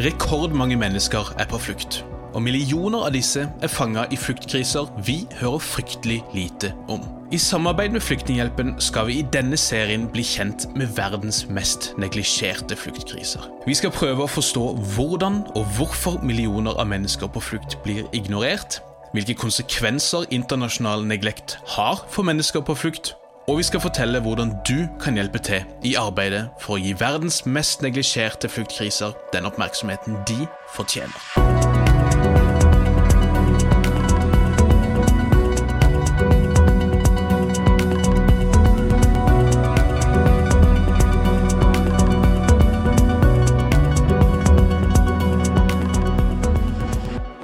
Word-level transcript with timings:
Rekordmange 0.00 0.76
mennesker 0.76 1.34
er 1.38 1.44
på 1.44 1.58
flukt, 1.60 1.98
og 2.32 2.40
millioner 2.40 3.02
av 3.04 3.10
disse 3.12 3.42
er 3.44 3.68
fanga 3.68 4.06
i 4.08 4.16
fluktkriser 4.16 4.88
vi 5.04 5.26
hører 5.42 5.60
fryktelig 5.60 6.22
lite 6.32 6.70
om. 6.88 7.02
I 7.28 7.36
samarbeid 7.36 7.92
med 7.92 8.00
Flyktninghjelpen 8.00 8.72
skal 8.80 9.10
vi 9.10 9.18
i 9.20 9.26
denne 9.34 9.58
serien 9.60 10.06
bli 10.08 10.24
kjent 10.24 10.64
med 10.72 10.94
verdens 10.96 11.42
mest 11.52 11.90
neglisjerte 12.00 12.80
fluktkriser. 12.80 13.44
Vi 13.68 13.76
skal 13.76 13.92
prøve 13.92 14.24
å 14.24 14.32
forstå 14.38 14.64
hvordan 14.96 15.42
og 15.52 15.68
hvorfor 15.76 16.16
millioner 16.24 16.80
av 16.80 16.88
mennesker 16.88 17.28
på 17.28 17.44
flukt 17.50 17.76
blir 17.84 18.08
ignorert, 18.16 18.80
hvilke 19.12 19.36
konsekvenser 19.36 20.30
internasjonal 20.32 21.04
neglekt 21.04 21.58
har 21.76 22.06
for 22.08 22.24
mennesker 22.24 22.64
på 22.64 22.78
flukt, 22.86 23.18
og 23.50 23.58
vi 23.58 23.62
skal 23.66 23.80
fortelle 23.82 24.20
hvordan 24.22 24.52
du 24.68 24.86
kan 25.02 25.16
hjelpe 25.18 25.40
til 25.42 25.64
i 25.82 25.96
arbeidet 25.98 26.44
for 26.62 26.76
å 26.76 26.82
gi 26.82 26.92
verdens 27.00 27.42
mest 27.46 27.82
neglisjerte 27.82 28.50
fluktkriser 28.52 29.16
den 29.34 29.50
oppmerksomheten 29.50 30.22
de 30.28 30.46
fortjener. 30.76 31.59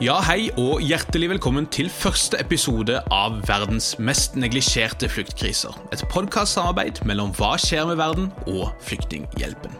Ja, 0.06 0.20
hei 0.22 0.52
og 0.54 0.84
hjertelig 0.86 1.32
velkommen 1.32 1.64
til 1.74 1.88
første 1.90 2.38
episode 2.38 3.00
av 3.10 3.40
Verdens 3.48 3.88
mest 3.98 4.36
neglisjerte 4.38 5.08
fluktkriser. 5.10 5.74
Et 5.90 6.04
podkastsamarbeid 6.12 7.00
mellom 7.10 7.32
Hva 7.34 7.56
skjer 7.58 7.88
med 7.90 7.98
verden 7.98 8.30
og 8.46 8.68
Flyktninghjelpen. 8.86 9.74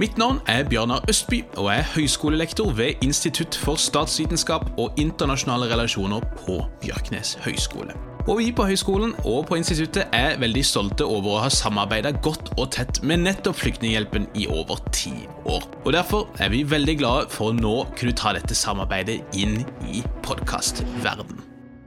Mitt 0.00 0.16
navn 0.16 0.40
er 0.48 0.64
Bjørnar 0.64 1.04
Østby, 1.12 1.42
og 1.60 1.68
jeg 1.74 1.84
er 1.84 1.92
høyskolelektor 1.92 2.72
ved 2.78 3.04
Institutt 3.04 3.60
for 3.66 3.76
statsvitenskap 3.76 4.70
og 4.80 4.96
internasjonale 4.96 5.68
relasjoner 5.74 6.24
på 6.46 6.62
Bjørknes 6.80 7.36
høgskole. 7.44 8.15
Og 8.26 8.40
vi 8.40 8.48
på 8.50 8.64
høyskolen 8.66 9.12
og 9.22 9.44
på 9.46 9.54
instituttet 9.54 10.10
er 10.16 10.40
veldig 10.42 10.62
stolte 10.66 11.06
over 11.06 11.36
å 11.36 11.42
ha 11.44 11.50
samarbeida 11.52 12.10
godt 12.24 12.48
og 12.56 12.72
tett 12.74 12.98
med 13.06 13.20
nettopp 13.22 13.60
Flyktninghjelpen 13.60 14.24
i 14.34 14.48
over 14.50 14.80
ti 14.90 15.12
år. 15.46 15.62
Og 15.84 15.92
Derfor 15.94 16.26
er 16.42 16.50
vi 16.50 16.64
veldig 16.66 16.96
glade 16.98 17.28
for 17.30 17.52
å 17.52 17.54
nå 17.54 17.74
kunne 17.94 18.16
ta 18.18 18.32
dette 18.34 18.56
samarbeidet 18.58 19.20
inn 19.38 19.60
i 19.86 20.02
podkastverden. 20.26 21.38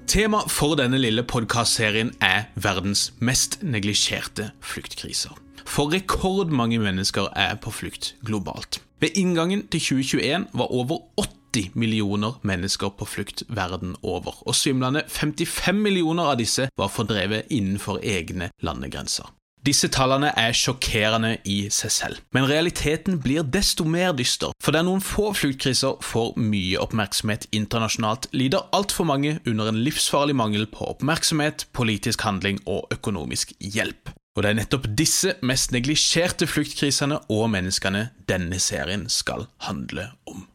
Tema 0.08 0.40
for 0.48 0.80
denne 0.80 1.02
lille 1.02 1.26
podkastserien 1.28 2.14
er 2.24 2.48
verdens 2.56 3.10
mest 3.20 3.60
neglisjerte 3.60 4.54
fluktkriser. 4.64 5.36
For 5.68 5.92
rekordmange 5.92 6.80
mennesker 6.80 7.28
er 7.36 7.60
på 7.60 7.76
flukt 7.82 8.14
globalt. 8.24 8.80
Ved 9.04 9.20
inngangen 9.20 9.68
til 9.68 9.84
2021 9.92 10.48
var 10.56 10.72
over 10.72 11.04
80 11.20 11.39
80 11.50 11.72
millioner 11.74 12.38
mennesker 12.42 12.94
på 13.00 13.08
flukt 13.10 13.44
verden 13.50 13.96
over, 14.02 14.38
og 14.46 14.56
svimlende 14.56 15.04
55 15.08 15.76
millioner 15.76 16.32
av 16.34 16.40
disse 16.42 16.70
var 16.78 16.94
fordrevet 16.94 17.50
innenfor 17.50 18.02
egne 18.04 18.52
landegrenser. 18.62 19.30
Disse 19.60 19.90
tallene 19.92 20.30
er 20.40 20.54
sjokkerende 20.56 21.34
i 21.44 21.58
seg 21.74 21.92
selv, 21.92 22.20
men 22.32 22.48
realiteten 22.48 23.18
blir 23.20 23.44
desto 23.44 23.84
mer 23.84 24.14
dyster. 24.16 24.54
For 24.64 24.72
der 24.72 24.86
noen 24.88 25.04
få 25.04 25.34
fluktkriser 25.36 25.98
får 26.06 26.38
mye 26.40 26.80
oppmerksomhet 26.80 27.50
internasjonalt, 27.52 28.30
lider 28.32 28.70
altfor 28.76 29.10
mange 29.10 29.36
under 29.44 29.68
en 29.68 29.82
livsfarlig 29.84 30.38
mangel 30.40 30.64
på 30.72 30.88
oppmerksomhet, 30.94 31.68
politisk 31.76 32.24
handling 32.24 32.62
og 32.66 32.88
økonomisk 32.96 33.52
hjelp. 33.60 34.14
Og 34.38 34.46
det 34.46 34.54
er 34.54 34.60
nettopp 34.62 34.88
disse 34.96 35.36
mest 35.44 35.74
neglisjerte 35.76 36.48
fluktkrisene 36.48 37.20
og 37.28 37.50
menneskene 37.52 38.08
denne 38.32 38.62
serien 38.64 39.10
skal 39.12 39.50
handle 39.68 40.14
om. 40.30 40.46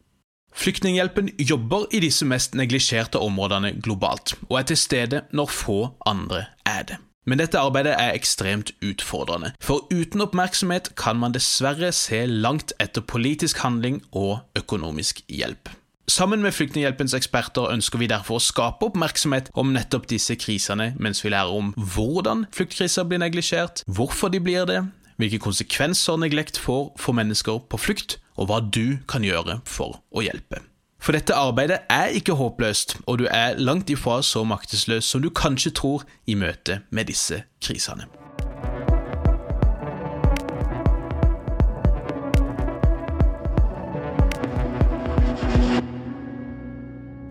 Flyktninghjelpen 0.55 1.29
jobber 1.39 1.85
i 1.91 1.99
disse 1.99 2.25
mest 2.25 2.55
neglisjerte 2.55 3.19
områdene 3.19 3.73
globalt, 3.83 4.37
og 4.49 4.59
er 4.59 4.69
til 4.71 4.77
stede 4.79 5.21
når 5.35 5.51
få 5.51 5.79
andre 6.07 6.45
er 6.65 6.83
det. 6.91 6.97
Men 7.25 7.41
dette 7.41 7.59
arbeidet 7.59 7.95
er 7.97 8.13
ekstremt 8.13 8.71
utfordrende, 8.85 9.51
for 9.59 9.87
uten 9.91 10.21
oppmerksomhet 10.21 10.93
kan 10.95 11.17
man 11.19 11.33
dessverre 11.33 11.91
se 11.91 12.25
langt 12.25 12.73
etter 12.79 13.01
politisk 13.01 13.57
handling 13.65 14.03
og 14.11 14.39
økonomisk 14.55 15.21
hjelp. 15.29 15.69
Sammen 16.07 16.41
med 16.41 16.53
Flyktninghjelpens 16.53 17.15
eksperter 17.17 17.71
ønsker 17.73 17.97
vi 17.97 18.07
derfor 18.07 18.37
å 18.37 18.43
skape 18.43 18.85
oppmerksomhet 18.85 19.49
om 19.57 19.73
nettopp 19.73 20.05
disse 20.07 20.37
krisene, 20.37 20.93
mens 21.01 21.23
vi 21.25 21.33
lærer 21.33 21.49
om 21.49 21.73
hvordan 21.73 22.45
flyktkriser 22.53 23.09
blir 23.09 23.23
neglisjert, 23.25 23.81
hvorfor 23.89 24.29
de 24.29 24.39
blir 24.39 24.69
det, 24.69 24.83
hvilke 25.21 25.39
konsekvenser 25.43 26.19
neglekt 26.21 26.59
får 26.61 26.93
for 26.99 27.17
mennesker 27.17 27.61
på 27.69 27.79
flukt, 27.79 28.17
og 28.35 28.49
hva 28.49 28.59
du 28.59 28.97
kan 29.07 29.23
gjøre 29.23 29.61
for 29.67 30.01
å 30.11 30.25
hjelpe. 30.25 30.59
For 30.99 31.13
dette 31.13 31.37
arbeidet 31.37 31.83
er 31.91 32.15
ikke 32.17 32.37
håpløst, 32.39 32.97
og 33.05 33.21
du 33.21 33.27
er 33.29 33.59
langt 33.61 33.91
ifra 33.93 34.21
så 34.25 34.43
maktesløs 34.47 35.05
som 35.05 35.21
du 35.21 35.29
kanskje 35.29 35.75
tror 35.77 36.05
i 36.25 36.35
møte 36.39 36.81
med 36.89 37.11
disse 37.13 37.43
krisene. 37.61 38.09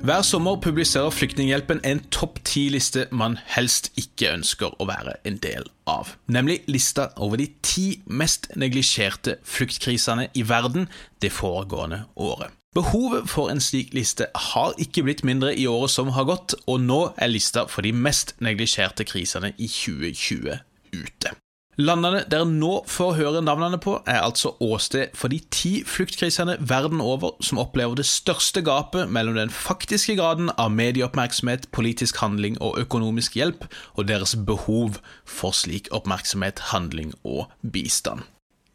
Hver 0.04 0.22
sommer 0.22 0.56
publiserer 0.60 1.10
Flyktninghjelpen 1.10 1.78
en 1.84 2.03
topp 2.12 2.42
ti-liste 2.44 3.06
man 3.09 3.38
helst 3.48 3.87
ikke 3.97 4.34
ønsker 4.34 4.75
å 4.76 4.84
være 4.84 5.15
en 5.25 5.38
del 5.41 5.65
av. 5.88 6.10
Nemlig 6.28 6.59
lista 6.69 7.06
over 7.16 7.41
de 7.41 7.47
ti 7.65 8.03
mest 8.04 8.50
neglisjerte 8.53 9.38
fluktkrisene 9.48 10.26
i 10.37 10.44
verden 10.44 10.91
det 11.25 11.31
foregående 11.32 12.03
året. 12.20 12.53
Behovet 12.76 13.31
for 13.32 13.48
en 13.48 13.64
slik 13.64 13.97
liste 13.97 14.28
har 14.50 14.76
ikke 14.76 15.06
blitt 15.06 15.25
mindre 15.25 15.54
i 15.56 15.64
året 15.72 15.94
som 15.97 16.12
har 16.12 16.28
gått, 16.28 16.53
og 16.69 16.84
nå 16.84 17.00
er 17.16 17.32
lista 17.32 17.64
for 17.64 17.88
de 17.88 17.94
mest 17.97 18.37
neglisjerte 18.44 19.09
krisene 19.09 19.54
i 19.56 19.70
2020 19.72 20.60
ute. 21.00 21.32
Landene 21.75 22.21
dere 22.31 22.47
nå 22.47 22.85
får 22.87 23.17
høre 23.19 23.41
navnene 23.43 23.81
på, 23.83 23.97
er 24.07 24.21
altså 24.23 24.53
åsted 24.62 25.11
for 25.19 25.33
de 25.33 25.41
ti 25.51 25.73
fluktkrisene 25.83 26.55
verden 26.62 27.01
over 27.03 27.35
som 27.43 27.59
opplever 27.59 27.99
det 27.99 28.07
største 28.07 28.62
gapet 28.62 29.11
mellom 29.11 29.35
den 29.41 29.51
faktiske 29.51 30.15
graden 30.21 30.53
av 30.55 30.71
medieoppmerksomhet, 30.71 31.67
politisk 31.75 32.21
handling 32.23 32.61
og 32.62 32.79
økonomisk 32.79 33.35
hjelp, 33.41 33.67
og 33.99 34.07
deres 34.07 34.37
behov 34.39 35.01
for 35.27 35.57
slik 35.57 35.91
oppmerksomhet, 35.91 36.62
handling 36.71 37.11
og 37.25 37.51
bistand. 37.75 38.23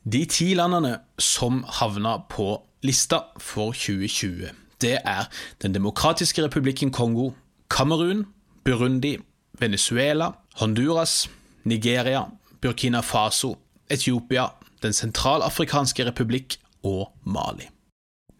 De 0.04 0.26
ti 0.28 0.52
landene 0.60 0.98
som 1.20 1.64
havna 1.80 2.18
på 2.28 2.58
lista 2.84 3.30
for 3.40 3.72
2020, 3.72 4.52
det 4.84 4.98
er 5.06 5.32
Den 5.62 5.74
demokratiske 5.74 6.44
republikken 6.44 6.92
Kongo, 6.92 7.32
Kamerun, 7.70 8.26
Burundi, 8.64 9.18
Venezuela, 9.60 10.32
Honduras, 10.60 11.30
Nigeria, 11.64 12.26
Burkina 12.62 13.02
Faso, 13.02 13.58
Etiopia, 13.90 14.50
Den 14.82 14.94
sentralafrikanske 14.94 16.06
republikk 16.08 16.56
og 16.88 17.12
Mali. 17.28 17.68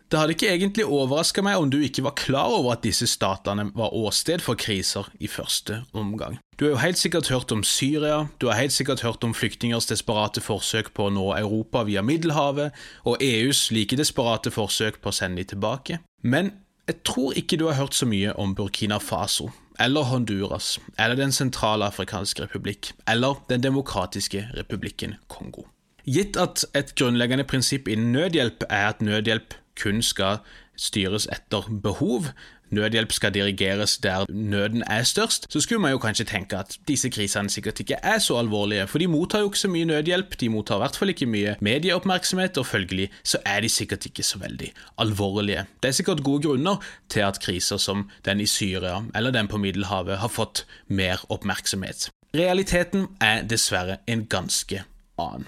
Det 0.10 0.18
hadde 0.18 0.34
ikke 0.34 0.48
egentlig 0.50 0.86
overraska 0.88 1.44
meg 1.46 1.62
om 1.62 1.70
du 1.70 1.78
ikke 1.86 2.02
var 2.02 2.16
klar 2.18 2.50
over 2.56 2.74
at 2.74 2.82
disse 2.82 3.06
statene 3.06 3.68
var 3.78 3.94
åsted 3.94 4.42
for 4.42 4.58
kriser 4.58 5.06
i 5.20 5.28
første 5.30 5.84
omgang. 5.94 6.40
Du 6.58 6.66
har 6.66 6.72
jo 6.72 6.80
helt 6.82 6.98
sikkert 6.98 7.30
hørt 7.30 7.52
om 7.52 7.62
Syria, 7.64 8.26
du 8.42 8.48
har 8.48 8.58
helt 8.58 8.74
sikkert 8.74 9.04
hørt 9.06 9.24
om 9.24 9.36
flyktningers 9.38 9.86
desperate 9.92 10.42
forsøk 10.42 10.90
på 10.98 11.06
å 11.06 11.14
nå 11.14 11.28
Europa 11.38 11.84
via 11.86 12.02
Middelhavet, 12.02 12.74
og 13.06 13.22
EUs 13.22 13.70
like 13.72 14.00
desperate 14.00 14.52
forsøk 14.52 14.98
på 15.04 15.14
å 15.14 15.18
sende 15.20 15.44
de 15.44 15.52
tilbake. 15.54 16.00
Men 16.24 16.56
jeg 16.90 17.04
tror 17.06 17.38
ikke 17.38 17.60
du 17.62 17.68
har 17.70 17.78
hørt 17.78 17.94
så 17.94 18.10
mye 18.10 18.34
om 18.34 18.56
Burkina 18.58 18.98
Faso, 18.98 19.52
eller 19.80 20.02
Honduras, 20.04 20.80
eller 21.00 21.16
Den 21.16 21.32
sentralafrikanske 21.32 22.44
republikk, 22.44 22.94
eller 23.08 23.44
Den 23.50 23.64
demokratiske 23.64 24.50
republikken 24.58 25.16
Kongo. 25.28 25.64
Gitt 26.06 26.38
at 26.38 26.66
et 26.76 26.96
grunnleggende 26.96 27.44
prinsipp 27.44 27.88
innen 27.88 28.12
nødhjelp 28.12 28.64
er 28.70 28.88
at 28.90 29.02
nødhjelp 29.02 29.54
kun 29.82 30.02
skal 30.02 30.38
styres 30.80 31.28
etter 31.32 31.68
behov, 31.84 32.26
nødhjelp 32.76 33.12
skal 33.12 33.34
dirigeres 33.34 33.98
der 33.98 34.26
nøden 34.30 34.84
er 34.88 35.04
størst, 35.04 35.48
så 35.50 35.62
skulle 35.62 35.82
man 35.82 35.92
jo 35.92 36.02
kanskje 36.02 36.26
tenke 36.26 36.58
at 36.58 36.78
disse 36.88 37.10
krisene 37.10 37.50
sikkert 37.50 37.80
ikke 37.80 38.00
er 38.04 38.20
så 38.20 38.38
alvorlige, 38.40 38.88
for 38.88 39.02
de 39.02 39.08
mottar 39.08 39.44
jo 39.44 39.50
ikke 39.52 39.64
så 39.64 39.72
mye 39.72 39.90
nødhjelp, 39.90 40.40
de 40.40 40.50
mottar 40.50 40.80
i 40.80 40.84
hvert 40.86 41.00
fall 41.00 41.14
ikke 41.14 41.30
mye 41.30 41.56
medieoppmerksomhet, 41.66 42.58
og 42.58 42.66
følgelig 42.66 43.10
så 43.24 43.42
er 43.46 43.62
de 43.62 43.70
sikkert 43.70 44.06
ikke 44.06 44.24
så 44.24 44.40
veldig 44.40 44.72
alvorlige. 44.98 45.66
Det 45.84 45.90
er 45.90 45.98
sikkert 46.00 46.24
gode 46.24 46.48
grunner 46.48 46.84
til 47.10 47.26
at 47.28 47.40
kriser 47.40 47.78
som 47.78 48.10
den 48.26 48.40
i 48.40 48.46
Syria 48.46 49.02
eller 49.16 49.32
den 49.32 49.48
på 49.48 49.58
Middelhavet 49.58 50.18
har 50.18 50.32
fått 50.32 50.66
mer 50.88 51.26
oppmerksomhet. 51.30 52.10
Realiteten 52.36 53.08
er 53.22 53.42
dessverre 53.50 53.98
en 54.08 54.28
ganske 54.30 54.84
annen. 55.18 55.48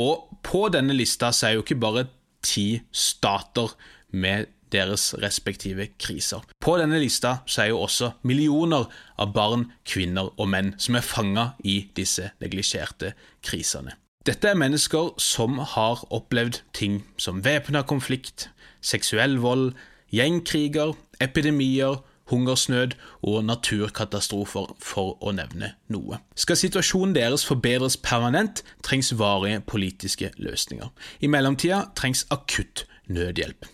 Og 0.00 0.30
på 0.46 0.68
denne 0.72 0.94
lista 0.96 1.28
så 1.34 1.50
er 1.50 1.58
jo 1.58 1.64
ikke 1.64 1.80
bare 1.80 2.06
ti 2.42 2.80
stater 2.92 3.74
med 4.16 4.48
deres 4.72 5.10
respektive 5.22 5.88
kriser. 6.00 6.44
På 6.60 6.76
denne 6.80 7.00
lista 7.02 7.40
så 7.46 7.64
er 7.64 7.72
jo 7.72 7.80
også 7.84 8.12
millioner 8.22 8.86
av 9.20 9.32
barn, 9.36 9.68
kvinner 9.84 10.32
og 10.36 10.50
menn 10.52 10.74
som 10.78 10.98
er 10.98 11.06
fanga 11.06 11.46
i 11.64 11.82
disse 11.96 12.30
neglisjerte 12.42 13.14
krisene. 13.46 13.96
Dette 14.26 14.50
er 14.50 14.58
mennesker 14.58 15.14
som 15.22 15.58
har 15.74 16.02
opplevd 16.12 16.60
ting 16.76 17.00
som 17.16 17.40
væpna 17.44 17.82
konflikt, 17.88 18.50
seksuell 18.84 19.38
vold, 19.40 19.72
gjengkriger, 20.12 20.92
epidemier, 21.24 22.02
hungersnød 22.30 22.94
og 23.26 23.44
naturkatastrofer, 23.44 24.74
for 24.78 25.16
å 25.24 25.32
nevne 25.34 25.72
noe. 25.90 26.20
Skal 26.38 26.58
situasjonen 26.60 27.16
deres 27.16 27.46
forbedres 27.48 27.96
permanent, 27.96 28.62
trengs 28.86 29.12
varige 29.18 29.62
politiske 29.66 30.30
løsninger. 30.38 30.92
I 31.20 31.30
mellomtida 31.30 31.86
trengs 31.98 32.26
akutt 32.30 32.86
nødhjelp. 33.10 33.66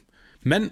Men 0.47 0.71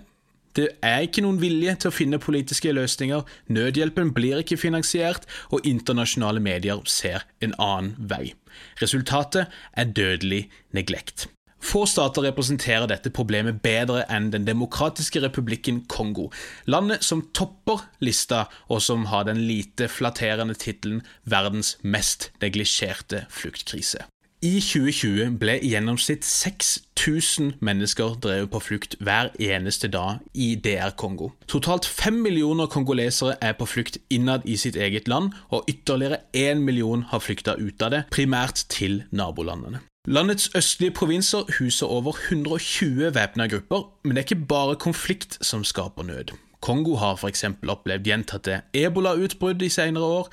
det 0.56 0.68
er 0.86 1.04
ikke 1.06 1.24
noen 1.24 1.40
vilje 1.42 1.74
til 1.82 1.90
å 1.90 1.94
finne 1.94 2.22
politiske 2.22 2.72
løsninger, 2.74 3.24
nødhjelpen 3.50 4.12
blir 4.14 4.42
ikke 4.42 4.60
finansiert, 4.60 5.26
og 5.50 5.66
internasjonale 5.66 6.42
medier 6.42 6.82
ser 6.86 7.26
en 7.42 7.56
annen 7.58 7.94
vei. 7.98 8.34
Resultatet 8.82 9.50
er 9.74 9.90
dødelig 9.90 10.44
neglekt. 10.76 11.28
Få 11.64 11.86
stater 11.88 12.26
representerer 12.26 12.84
dette 12.90 13.08
problemet 13.14 13.62
bedre 13.64 14.02
enn 14.12 14.28
Den 14.34 14.44
demokratiske 14.44 15.22
republikken 15.24 15.80
Kongo, 15.88 16.28
landet 16.68 17.06
som 17.06 17.24
topper 17.32 17.86
lista, 18.04 18.44
og 18.68 18.82
som 18.84 19.06
har 19.08 19.24
den 19.24 19.40
lite 19.48 19.88
flatterende 19.88 20.54
tittelen 20.54 21.02
'verdens 21.24 21.78
mest 21.82 22.30
neglisjerte 22.42 23.24
fluktkrise'. 23.30 24.04
I 24.44 24.58
2020 24.60 25.38
ble 25.40 25.54
i 25.64 25.70
gjennomsnitt 25.72 26.26
6000 26.28 27.54
mennesker 27.64 28.18
drevet 28.20 28.50
på 28.52 28.60
flukt 28.60 28.96
hver 29.00 29.30
eneste 29.40 29.88
dag 29.88 30.18
i 30.36 30.50
DR 30.60 30.92
Kongo. 31.00 31.30
Totalt 31.48 31.86
fem 31.88 32.18
millioner 32.20 32.68
kongolesere 32.68 33.38
er 33.40 33.54
på 33.56 33.64
flukt 33.64 33.96
innad 34.12 34.44
i 34.44 34.58
sitt 34.60 34.76
eget 34.76 35.08
land, 35.08 35.32
og 35.48 35.64
ytterligere 35.72 36.20
én 36.36 36.60
million 36.60 37.06
har 37.08 37.24
flykta 37.24 37.56
ut 37.56 37.80
av 37.86 37.94
det, 37.94 38.02
primært 38.12 38.66
til 38.68 39.06
nabolandene. 39.16 39.80
Landets 40.12 40.50
østlige 40.52 40.92
provinser 40.92 41.48
huser 41.58 41.88
over 41.88 42.12
120 42.28 43.14
væpna 43.16 43.46
grupper, 43.48 43.86
men 44.04 44.12
det 44.12 44.26
er 44.26 44.28
ikke 44.28 44.48
bare 44.52 44.76
konflikt 44.76 45.38
som 45.40 45.64
skaper 45.64 46.04
nød. 46.04 46.36
Kongo 46.60 46.98
har 47.00 47.16
f.eks. 47.16 47.44
opplevd 47.68 48.06
gjentatte 48.08 48.60
ebolautbrudd 48.76 49.64
i 49.64 49.72
senere 49.72 50.04
år, 50.04 50.28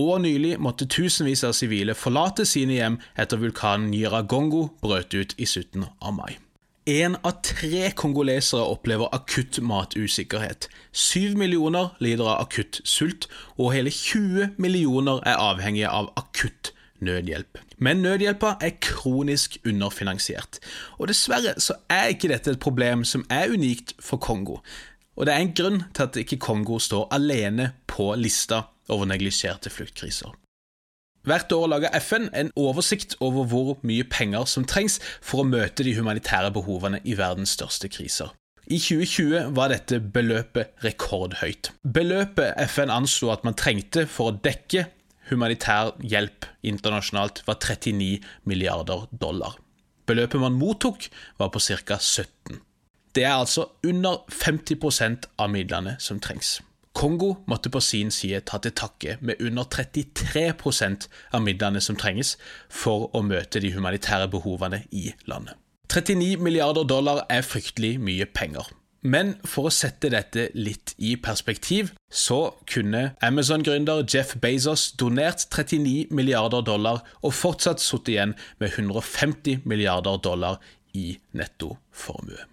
og 0.00 0.22
nylig 0.24 0.56
måtte 0.62 0.88
tusenvis 0.90 1.44
av 1.46 1.56
sivile 1.56 1.96
forlate 1.98 2.46
sine 2.48 2.78
hjem 2.78 3.00
etter 3.20 3.40
vulkanen 3.40 3.90
Nyiragongo 3.92 4.68
brøt 4.82 5.14
ut 5.14 5.34
i 5.38 5.48
slutten 5.48 5.86
av 6.00 6.16
mai. 6.16 6.38
Én 6.88 7.14
av 7.22 7.42
tre 7.44 7.90
kongolesere 7.94 8.64
opplever 8.72 9.12
akutt 9.14 9.60
matusikkerhet. 9.62 10.66
Syv 10.92 11.36
millioner 11.38 11.92
lider 12.00 12.24
av 12.24 12.46
akutt 12.46 12.80
sult, 12.88 13.28
og 13.60 13.74
hele 13.76 13.92
20 13.94 14.56
millioner 14.58 15.20
er 15.28 15.38
avhengige 15.38 15.90
av 15.92 16.08
akutt 16.18 16.72
nødhjelp. 17.04 17.60
Men 17.78 18.02
nødhjelpa 18.02 18.56
er 18.64 18.78
kronisk 18.80 19.58
underfinansiert. 19.66 20.58
Og 20.98 21.12
dessverre 21.12 21.54
så 21.60 21.76
er 21.92 22.14
ikke 22.14 22.32
dette 22.32 22.56
et 22.56 22.62
problem 22.64 23.04
som 23.04 23.26
er 23.30 23.52
unikt 23.52 23.94
for 24.00 24.16
Kongo. 24.16 24.58
Og 25.16 25.26
det 25.26 25.34
er 25.34 25.44
en 25.44 25.54
grunn 25.54 25.82
til 25.94 26.08
at 26.08 26.16
ikke 26.16 26.40
Kongo 26.40 26.78
står 26.80 27.10
alene 27.12 27.72
på 27.86 28.14
lista 28.16 28.64
over 28.88 29.08
neglisjerte 29.10 29.72
fluktkriser. 29.72 30.32
Hvert 31.28 31.52
år 31.52 31.66
lager 31.68 31.96
FN 32.00 32.30
en 32.32 32.52
oversikt 32.56 33.18
over 33.20 33.44
hvor 33.50 33.74
mye 33.84 34.06
penger 34.08 34.46
som 34.48 34.64
trengs 34.64 34.96
for 35.20 35.42
å 35.42 35.48
møte 35.48 35.84
de 35.84 35.92
humanitære 35.98 36.52
behovene 36.54 37.02
i 37.04 37.16
verdens 37.18 37.52
største 37.58 37.90
kriser. 37.92 38.32
I 38.70 38.78
2020 38.78 39.50
var 39.56 39.72
dette 39.72 39.98
beløpet 40.00 40.78
rekordhøyt. 40.84 41.72
Beløpet 41.82 42.56
FN 42.70 42.92
anslo 42.94 43.32
at 43.34 43.44
man 43.44 43.58
trengte 43.58 44.06
for 44.08 44.30
å 44.30 44.38
dekke 44.38 44.86
humanitær 45.30 45.94
hjelp 46.02 46.46
internasjonalt, 46.66 47.42
var 47.46 47.58
39 47.62 48.20
milliarder 48.48 49.06
dollar. 49.10 49.58
Beløpet 50.06 50.42
man 50.42 50.58
mottok, 50.58 51.06
var 51.38 51.52
på 51.54 51.60
ca. 51.60 51.98
17. 51.98 52.60
Det 53.14 53.24
er 53.24 53.36
altså 53.36 53.68
under 53.86 54.22
50% 54.30 55.28
av 55.38 55.50
midlene 55.50 55.96
som 56.02 56.20
trengs. 56.22 56.60
Kongo 56.94 57.36
måtte 57.46 57.70
på 57.70 57.80
sin 57.80 58.10
side 58.10 58.42
ta 58.48 58.58
til 58.58 58.74
takke 58.76 59.16
med 59.20 59.40
under 59.40 59.64
33% 59.64 61.06
av 61.32 61.44
midlene 61.44 61.80
som 61.80 61.96
trenges 61.96 62.34
for 62.68 63.08
å 63.14 63.22
møte 63.22 63.62
de 63.62 63.72
humanitære 63.76 64.28
behovene 64.32 64.82
i 64.90 65.12
landet. 65.30 65.54
39 65.90 66.36
milliarder 66.42 66.86
dollar 66.86 67.24
er 67.30 67.46
fryktelig 67.46 67.96
mye 68.02 68.26
penger. 68.26 68.68
Men 69.02 69.32
for 69.48 69.70
å 69.70 69.72
sette 69.72 70.10
dette 70.12 70.50
litt 70.54 70.92
i 71.00 71.14
perspektiv, 71.16 71.94
så 72.12 72.52
kunne 72.68 73.14
Amazon-gründer 73.24 74.04
Jeff 74.04 74.34
Bezos 74.42 74.90
donert 75.00 75.46
39 75.48 76.12
milliarder 76.12 76.66
dollar 76.66 77.00
og 77.22 77.34
fortsatt 77.34 77.80
sittet 77.80 78.14
igjen 78.14 78.36
med 78.60 78.76
150 78.76 79.64
milliarder 79.64 80.20
dollar 80.20 80.60
i 80.92 81.14
nettoformue. 81.32 82.49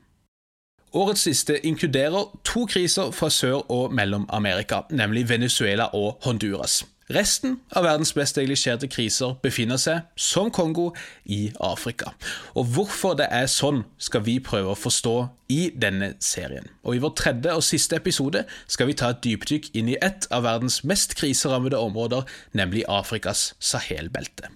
Årets 0.94 1.22
siste 1.22 1.66
inkluderer 1.66 2.30
to 2.44 2.66
kriser 2.66 3.12
fra 3.12 3.30
Sør- 3.30 3.66
og 3.72 3.94
Mellom-Amerika, 3.94 4.82
nemlig 4.90 5.30
Venezuela 5.30 5.84
og 5.84 6.20
Honduras. 6.24 6.86
Resten 7.10 7.62
av 7.72 7.84
verdens 7.84 8.14
mest 8.16 8.36
neglisjerte 8.36 8.88
kriser 8.92 9.38
befinner 9.44 9.80
seg, 9.80 10.02
som 10.16 10.52
Kongo, 10.52 10.90
i 11.26 11.52
Afrika. 11.60 12.12
Og 12.56 12.68
hvorfor 12.76 13.16
det 13.20 13.28
er 13.32 13.48
sånn, 13.52 13.86
skal 13.98 14.24
vi 14.28 14.38
prøve 14.44 14.72
å 14.74 14.80
forstå 14.80 15.16
i 15.52 15.72
denne 15.76 16.14
serien. 16.20 16.68
Og 16.84 16.96
I 16.96 17.02
vår 17.04 17.16
tredje 17.20 17.56
og 17.56 17.64
siste 17.64 17.96
episode 18.00 18.44
skal 18.68 18.92
vi 18.92 18.96
ta 19.00 19.12
et 19.16 19.24
dypdykk 19.24 19.72
inn 19.74 19.92
i 19.92 20.00
et 20.04 20.28
av 20.32 20.44
verdens 20.48 20.84
mest 20.84 21.16
kriserammede 21.20 21.80
områder, 21.80 22.28
nemlig 22.52 22.84
Afrikas 22.88 23.54
Sahel-belte. 23.60 24.52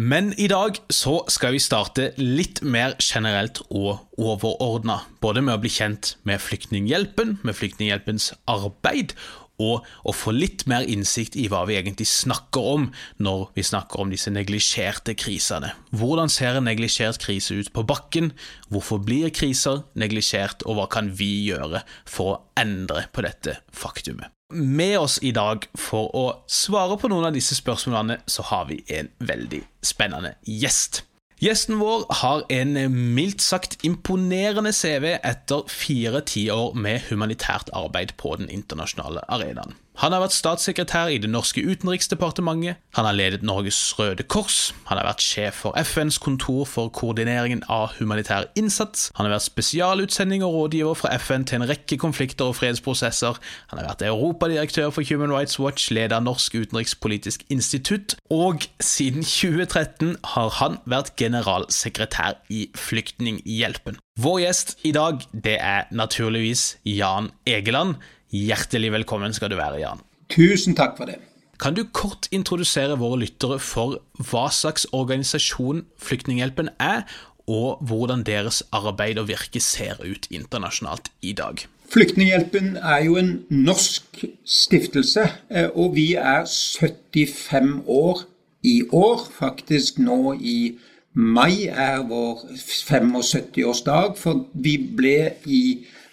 Men 0.00 0.30
i 0.40 0.46
dag 0.48 0.78
så 0.88 1.18
skal 1.28 1.52
vi 1.52 1.58
starte 1.60 2.06
litt 2.16 2.62
mer 2.64 2.94
generelt 3.04 3.58
og 3.68 4.06
overordna. 4.16 5.02
Både 5.20 5.42
med 5.44 5.58
å 5.58 5.60
bli 5.60 5.68
kjent 5.74 6.14
med 6.24 6.40
Flyktninghjelpen, 6.40 7.34
med 7.44 7.58
Flyktninghjelpens 7.58 8.30
arbeid, 8.48 9.12
og 9.60 9.84
å 10.08 10.16
få 10.16 10.32
litt 10.32 10.64
mer 10.70 10.88
innsikt 10.88 11.36
i 11.36 11.50
hva 11.52 11.66
vi 11.68 11.76
egentlig 11.76 12.08
snakker 12.08 12.70
om 12.78 12.88
når 13.20 13.50
vi 13.58 13.66
snakker 13.66 14.00
om 14.00 14.14
disse 14.14 14.32
neglisjerte 14.32 15.12
krisene. 15.20 15.74
Hvordan 15.92 16.32
ser 16.32 16.56
en 16.56 16.68
neglisjert 16.70 17.20
krise 17.20 17.60
ut 17.60 17.72
på 17.76 17.84
bakken? 17.84 18.32
Hvorfor 18.72 19.04
blir 19.04 19.28
kriser 19.36 19.84
neglisjert, 20.00 20.64
og 20.64 20.80
hva 20.80 20.88
kan 20.88 21.12
vi 21.12 21.34
gjøre 21.50 21.84
for 22.08 22.32
å 22.38 22.42
endre 22.56 23.10
på 23.12 23.28
dette 23.28 23.60
faktumet? 23.68 24.32
Med 24.50 24.98
oss 24.98 25.18
i 25.22 25.30
dag 25.30 25.66
for 25.78 26.10
å 26.16 26.24
svare 26.50 26.96
på 26.98 27.10
noen 27.10 27.28
av 27.28 27.36
disse 27.36 27.54
spørsmålene, 27.54 28.16
så 28.26 28.42
har 28.50 28.66
vi 28.66 28.80
en 28.90 29.10
veldig 29.22 29.60
spennende 29.86 30.34
gjest. 30.42 31.04
Gjesten 31.40 31.78
vår 31.80 32.02
har 32.20 32.42
en 32.52 32.74
mildt 33.14 33.40
sagt 33.40 33.78
imponerende 33.86 34.74
CV 34.76 35.14
etter 35.14 35.70
fire 35.72 36.20
tiår 36.26 36.74
med 36.76 37.06
humanitært 37.08 37.70
arbeid 37.72 38.12
på 38.20 38.34
den 38.42 38.50
internasjonale 38.52 39.22
arenaen. 39.32 39.78
Han 40.00 40.14
har 40.14 40.22
vært 40.22 40.32
statssekretær 40.32 41.10
i 41.12 41.18
det 41.20 41.28
norske 41.28 41.60
utenriksdepartementet, 41.60 42.78
han 42.96 43.04
har 43.04 43.12
ledet 43.12 43.42
Norges 43.44 43.76
Røde 43.98 44.24
Kors, 44.24 44.70
han 44.88 44.96
har 44.96 45.04
vært 45.04 45.20
sjef 45.20 45.58
for 45.66 45.76
FNs 45.76 46.16
kontor 46.24 46.62
for 46.64 46.88
koordineringen 46.96 47.60
av 47.68 47.98
humanitær 47.98 48.46
innsats, 48.56 49.10
han 49.18 49.26
har 49.28 49.34
vært 49.34 49.44
spesialutsending 49.50 50.40
og 50.46 50.54
rådgiver 50.54 50.96
fra 50.96 51.10
FN 51.20 51.44
til 51.44 51.60
en 51.60 51.68
rekke 51.68 51.98
konflikter 52.00 52.48
og 52.48 52.56
fredsprosesser, 52.56 53.36
han 53.68 53.82
har 53.82 53.90
vært 53.90 54.06
europadirektør 54.08 54.88
for 54.96 55.04
Human 55.04 55.34
Rights 55.36 55.58
Watch, 55.60 55.90
leder 55.92 56.16
av 56.16 56.24
Norsk 56.24 56.56
utenrikspolitisk 56.56 57.44
institutt, 57.52 58.14
og 58.32 58.64
siden 58.80 59.20
2013 59.20 60.14
har 60.32 60.54
han 60.62 60.78
vært 60.88 61.12
generalsekretær 61.20 62.40
i 62.48 62.70
Flyktninghjelpen. 62.88 64.00
Vår 64.20 64.40
gjest 64.46 64.74
i 64.88 64.94
dag, 64.96 65.20
det 65.32 65.58
er 65.60 65.92
naturligvis 65.92 66.78
Jan 66.88 67.30
Egeland. 67.44 68.00
Hjertelig 68.30 68.92
velkommen 68.94 69.32
skal 69.34 69.50
du 69.50 69.56
være, 69.58 69.80
Jan. 69.82 70.02
Tusen 70.30 70.76
takk 70.78 70.94
for 71.00 71.10
det. 71.10 71.16
Kan 71.60 71.74
du 71.74 71.82
kort 71.92 72.28
introdusere 72.30 72.94
våre 73.00 73.18
lyttere 73.24 73.58
for 73.58 73.98
hva 74.30 74.44
slags 74.54 74.86
organisasjon 74.94 75.82
Flyktninghjelpen 75.98 76.70
er, 76.78 77.02
og 77.50 77.82
hvordan 77.82 78.22
deres 78.22 78.62
arbeid 78.70 79.18
og 79.18 79.26
virke 79.32 79.60
ser 79.60 79.98
ut 80.06 80.30
internasjonalt 80.30 81.10
i 81.26 81.34
dag? 81.34 81.66
Flyktninghjelpen 81.90 82.76
er 82.78 83.02
jo 83.08 83.18
en 83.18 83.32
norsk 83.50 84.22
stiftelse, 84.46 85.26
eh, 85.50 85.66
og 85.74 85.96
vi 85.98 86.14
er 86.14 86.46
75 86.46 87.82
år 87.90 88.22
i 88.62 88.76
år. 88.94 89.26
Faktisk 89.34 89.98
nå 89.98 90.36
i 90.38 90.78
mai 91.18 91.66
er 91.66 92.06
vår 92.06 92.46
75-årsdag, 92.54 94.14
for 94.22 94.46
vi 94.54 94.76
ble 94.78 95.32
i 95.50 95.64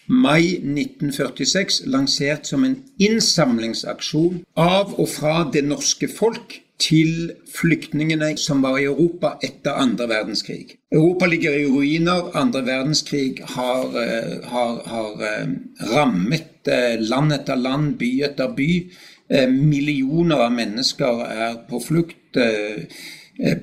mai 0.08 0.58
1946 0.64 1.82
lansert 1.92 2.48
som 2.48 2.64
en 2.64 2.78
innsamlingsaksjon 2.98 4.44
av 4.56 4.96
og 4.98 5.10
fra 5.12 5.42
det 5.54 5.66
norske 5.68 6.08
folk 6.08 6.62
til 6.82 7.32
flyktningene 7.50 8.36
som 8.38 8.62
var 8.62 8.78
i 8.78 8.86
Europa 8.86 9.34
etter 9.44 9.80
andre 9.82 10.08
verdenskrig. 10.12 10.78
Europa 10.94 11.26
ligger 11.26 11.58
i 11.58 11.66
ruiner. 11.66 12.30
Andre 12.38 12.62
verdenskrig 12.66 13.42
har, 13.56 13.86
eh, 13.98 14.46
har, 14.46 14.82
har 14.86 15.24
eh, 15.26 15.48
rammet 15.94 16.68
eh, 16.68 17.00
land 17.02 17.34
etter 17.34 17.56
land, 17.56 17.98
by 17.98 18.12
etter 18.30 18.54
by. 18.54 18.72
Millioner 19.52 20.46
av 20.46 20.54
mennesker 20.56 21.26
er 21.28 21.58
på 21.70 21.82
flukt. 21.84 22.24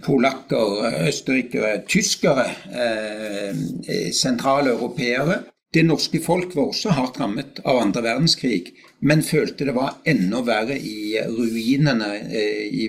polakker, 0.05 0.85
østerrikere, 1.09 1.81
tyskere, 1.89 2.45
sentrale 4.13 4.71
europeere. 4.71 5.41
Det 5.75 5.83
norske 5.83 6.21
folk 6.23 6.53
var 6.55 6.69
også 6.71 6.93
hardt 6.95 7.17
rammet 7.19 7.59
av 7.67 7.81
andre 7.83 8.05
verdenskrig, 8.05 8.75
men 9.03 9.25
følte 9.27 9.67
det 9.67 9.75
var 9.75 9.97
enda 10.07 10.39
verre 10.47 10.77
i 10.79 11.17
ruinene 11.19 12.11
i, 12.71 12.87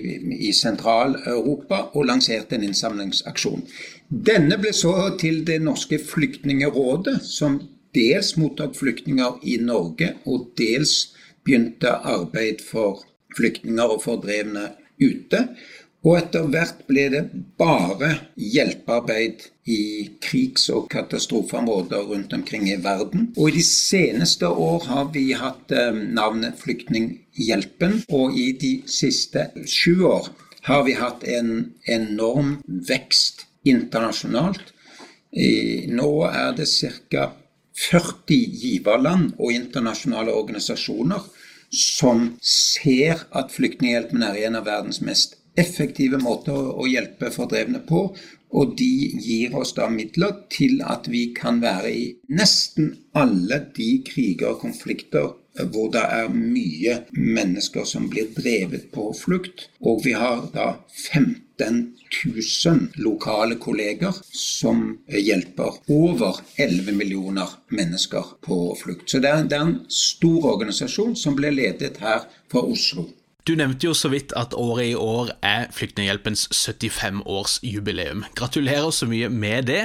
i 0.48 0.52
Sentral-Europa, 0.54 1.80
og 1.98 2.06
lanserte 2.06 2.54
en 2.54 2.68
innsamlingsaksjon. 2.68 3.66
Denne 4.08 4.60
ble 4.62 4.70
så 4.76 4.94
til 5.18 5.42
Det 5.48 5.58
norske 5.64 5.98
flyktningerådet, 5.98 7.18
som 7.26 7.58
dels 7.96 8.36
mottok 8.38 8.76
flyktninger 8.78 9.42
i 9.42 9.58
Norge, 9.66 10.12
og 10.30 10.52
dels 10.58 11.10
begynte 11.42 11.90
arbeid 12.06 12.62
for 12.62 13.02
flyktninger 13.36 13.96
og 13.96 14.02
fordrevne 14.04 14.70
ute. 15.02 15.42
Og 16.06 16.14
etter 16.20 16.46
hvert 16.52 16.84
ble 16.86 17.08
det 17.10 17.22
bare 17.58 18.12
hjelpearbeid 18.38 19.48
i 19.66 19.80
krigs- 20.22 20.68
og 20.70 20.86
katastrofeområder 20.92 22.04
rundt 22.06 22.34
omkring 22.36 22.68
i 22.70 22.76
verden. 22.78 23.32
Og 23.34 23.50
i 23.50 23.56
de 23.56 23.64
seneste 23.66 24.46
år 24.46 24.86
har 24.86 25.08
vi 25.16 25.32
hatt 25.34 25.74
eh, 25.74 25.90
navnet 25.90 26.60
Flyktninghjelpen, 26.60 28.04
og 28.08 28.38
i 28.38 28.52
de 28.54 28.76
siste 28.86 29.48
sju 29.66 30.06
år 30.06 30.30
har 30.68 30.84
vi 30.86 30.94
hatt 30.98 31.26
en 31.26 31.72
enorm 31.90 32.60
vekst 32.66 33.46
internasjonalt. 33.66 34.72
Nå 35.90 36.10
er 36.30 36.54
det 36.56 36.68
ca. 37.10 37.32
40 37.76 38.38
giverland 38.56 39.34
og 39.36 39.52
internasjonale 39.52 40.32
organisasjoner 40.32 41.26
som 41.76 42.30
ser 42.40 43.26
at 43.36 43.50
Flyktninghjelpen 43.52 44.22
er 44.24 44.38
en 44.46 44.56
av 44.62 44.64
verdens 44.70 45.02
mest 45.04 45.36
effektive 45.60 46.20
måter 46.22 46.56
å 46.56 46.86
hjelpe 46.88 47.32
fordrevne 47.34 47.82
på. 47.88 48.08
Og 48.56 48.76
de 48.78 48.92
gir 49.20 49.56
oss 49.58 49.74
da 49.76 49.88
midler 49.92 50.36
til 50.52 50.78
at 50.86 51.08
vi 51.10 51.26
kan 51.36 51.58
være 51.64 51.90
i 51.92 52.04
nesten 52.30 52.94
alle 53.16 53.58
de 53.76 53.90
kriger 54.06 54.54
og 54.54 54.62
konflikter 54.62 55.34
hvor 55.72 55.88
det 55.92 56.02
er 56.02 56.32
mye 56.32 56.98
mennesker 57.16 57.86
som 57.88 58.08
blir 58.12 58.28
drevet 58.36 58.90
på 58.92 59.08
flukt. 59.16 59.68
Og 59.80 60.04
vi 60.04 60.12
har 60.16 60.46
da 60.54 60.68
15 60.92 61.94
000 62.26 63.00
lokale 63.00 63.56
kolleger 63.60 64.16
som 64.28 64.98
hjelper 65.08 65.80
over 65.92 66.42
11 66.60 66.92
millioner 66.92 67.56
mennesker 67.68 68.36
på 68.44 68.60
flukt. 68.78 69.08
Så 69.10 69.22
det 69.24 69.32
er, 69.32 69.46
det 69.48 69.58
er 69.58 69.68
en 69.70 69.78
stor 69.88 70.52
organisasjon 70.54 71.16
som 71.16 71.36
ble 71.38 71.54
ledet 71.56 72.02
her 72.04 72.28
fra 72.52 72.62
Oslo. 72.62 73.08
Du 73.46 73.54
nevnte 73.54 73.86
jo 73.86 73.92
så 73.94 74.08
vidt 74.10 74.32
at 74.34 74.54
året 74.58 74.88
i 74.90 74.94
år 74.98 75.28
er 75.46 75.68
Flyktninghjelpens 75.70 76.48
75-årsjubileum. 76.50 78.24
Gratulerer 78.34 78.90
så 78.90 79.06
mye 79.06 79.28
med 79.30 79.68
det. 79.68 79.84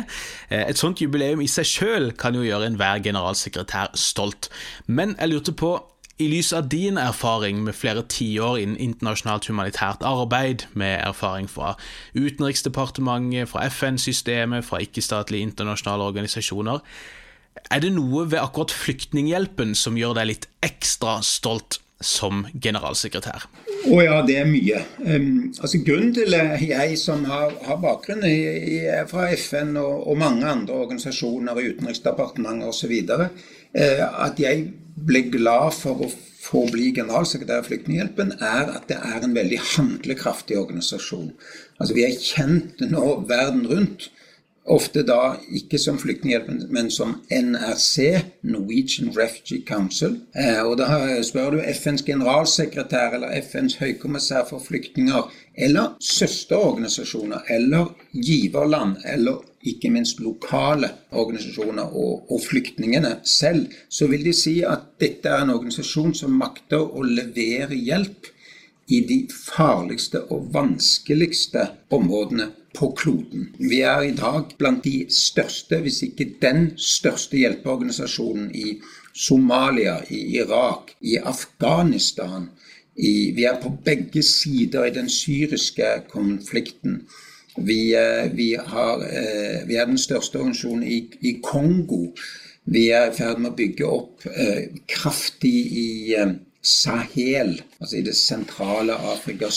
Eh, 0.49 0.63
et 0.65 0.79
sånt 0.81 1.01
jubileum 1.01 1.43
i 1.45 1.49
seg 1.51 1.67
sjøl 1.69 2.09
kan 2.17 2.33
jo 2.33 2.41
gjøre 2.41 2.71
enhver 2.71 3.03
generalsekretær 3.05 3.93
stolt. 3.93 4.49
Men 4.87 5.13
jeg 5.19 5.29
lurte 5.29 5.53
på, 5.53 5.75
i 6.17 6.29
lys 6.31 6.49
av 6.57 6.71
din 6.73 6.97
erfaring 6.97 7.61
med 7.65 7.77
flere 7.77 8.01
tiår 8.09 8.57
innen 8.63 8.81
internasjonalt 8.81 9.45
humanitært 9.49 10.01
arbeid, 10.05 10.65
med 10.73 10.97
erfaring 11.05 11.49
fra 11.49 11.75
Utenriksdepartementet, 12.17 13.49
fra 13.49 13.67
FN-systemet, 13.69 14.65
fra 14.65 14.81
ikke-statlige 14.81 15.51
internasjonale 15.51 16.09
organisasjoner, 16.09 16.81
er 17.69 17.85
det 17.85 17.93
noe 17.93 18.25
ved 18.25 18.41
akkurat 18.41 18.73
Flyktninghjelpen 18.73 19.77
som 19.77 19.97
gjør 20.01 20.17
deg 20.17 20.31
litt 20.31 20.49
ekstra 20.65 21.19
stolt 21.25 21.77
som 22.05 22.45
generalsekretær? 22.53 23.47
Å 23.81 23.89
oh 23.89 24.01
ja, 24.03 24.19
det 24.25 24.37
er 24.41 24.49
mye. 24.49 24.81
Um, 25.01 25.51
altså 25.57 25.81
Grunnen 25.85 26.13
til 26.15 26.35
jeg 26.35 26.97
som 27.01 27.23
har, 27.29 27.55
har 27.65 27.79
bakgrunn 27.81 28.25
i, 28.27 28.35
i, 28.77 28.81
fra 29.09 29.29
FN 29.33 29.73
og, 29.81 30.05
og, 30.05 30.19
mange 30.21 30.45
andre 30.47 30.77
organisasjoner, 30.85 31.57
Utenriksdepartementet 31.71 32.69
osv., 32.69 32.93
uh, 33.09 34.05
at 34.27 34.41
jeg 34.41 34.67
ble 35.01 35.25
glad 35.33 35.73
for 35.77 36.05
å 36.05 36.11
få 36.41 36.65
bli 36.71 36.91
generalsekretær 36.95 37.61
i 37.63 37.67
Flyktninghjelpen, 37.69 38.35
er 38.41 38.73
at 38.75 38.87
det 38.89 38.97
er 38.97 39.25
en 39.25 39.35
veldig 39.37 39.59
handlekraftig 39.75 40.57
organisasjon. 40.59 41.29
Altså 41.79 41.97
Vi 41.97 42.05
er 42.05 42.17
kjent 42.17 42.81
nå 42.91 43.21
verden 43.29 43.67
rundt 43.69 44.09
Ofte 44.69 45.01
da 45.01 45.39
ikke 45.49 45.79
som 45.81 45.97
Flyktninghjelpen, 45.97 46.59
men 46.69 46.91
som 46.93 47.15
NRC, 47.33 48.21
Norwegian 48.45 49.09
Refugee 49.15 49.63
Council. 49.65 50.19
Eh, 50.37 50.61
og 50.61 50.75
da 50.77 50.85
spør 51.25 51.55
du 51.55 51.63
FNs 51.65 52.03
generalsekretær 52.05 53.17
eller 53.17 53.33
FNs 53.41 53.79
høykommissær 53.81 54.45
for 54.51 54.61
flyktninger, 54.61 55.31
eller 55.57 55.95
søsterorganisasjoner, 55.99 57.47
eller 57.49 57.89
giverland, 58.13 58.99
eller 59.05 59.41
ikke 59.65 59.89
minst 59.93 60.21
lokale 60.21 60.91
organisasjoner 61.11 61.89
og, 61.97 62.27
og, 62.31 62.37
flyktningene 62.45 63.15
selv, 63.25 63.65
så 63.89 64.07
vil 64.13 64.25
de 64.25 64.33
si 64.33 64.59
at 64.65 64.93
dette 65.01 65.29
er 65.29 65.41
en 65.41 65.55
organisasjon 65.55 66.13
som 66.17 66.37
makter 66.37 66.81
å 66.81 67.01
levere 67.05 67.77
hjelp 67.77 68.29
i 68.91 68.99
de 69.07 69.19
farligste 69.31 70.23
og 70.33 70.49
vanskeligste 70.53 71.67
områdene 71.95 72.49
på 72.75 72.91
kloden. 72.97 73.49
Vi 73.59 73.81
er 73.87 74.01
i 74.07 74.15
dag 74.15 74.51
blant 74.57 74.83
de 74.83 75.05
største, 75.11 75.79
hvis 75.83 76.01
ikke 76.07 76.33
den 76.41 76.71
største 76.77 77.39
hjelpeorganisasjonen 77.39 78.51
i 78.55 78.79
Somalia, 79.13 79.97
i 80.09 80.21
Irak, 80.39 80.95
i 81.01 81.17
Afghanistan. 81.17 82.49
I, 82.95 83.31
vi 83.35 83.43
er 83.47 83.59
på 83.61 83.71
begge 83.85 84.23
sider 84.23 84.85
i 84.85 84.95
den 84.95 85.09
syriske 85.09 85.87
konflikten. 86.09 87.01
Vi, 87.57 87.93
eh, 87.95 88.31
vi, 88.35 88.53
har, 88.55 89.03
eh, 89.03 89.67
vi 89.67 89.75
er 89.75 89.85
den 89.85 89.97
største 89.97 90.39
organisasjonen 90.39 90.83
i, 90.83 91.01
i, 91.21 91.33
Kongo. 91.43 92.05
Vi 92.65 92.87
er 92.89 93.09
i 93.09 93.15
ferd 93.15 93.39
med 93.39 93.51
å 93.51 93.57
bygge 93.57 93.87
opp 93.87 94.27
eh, 94.31 94.69
kraftig 94.87 95.55
i 95.81 95.89
Sahel, 96.61 97.55
altså 97.79 97.97
i 97.97 98.05
det 98.05 98.15
sentrale 98.15 98.93
Afrika, 98.93 99.49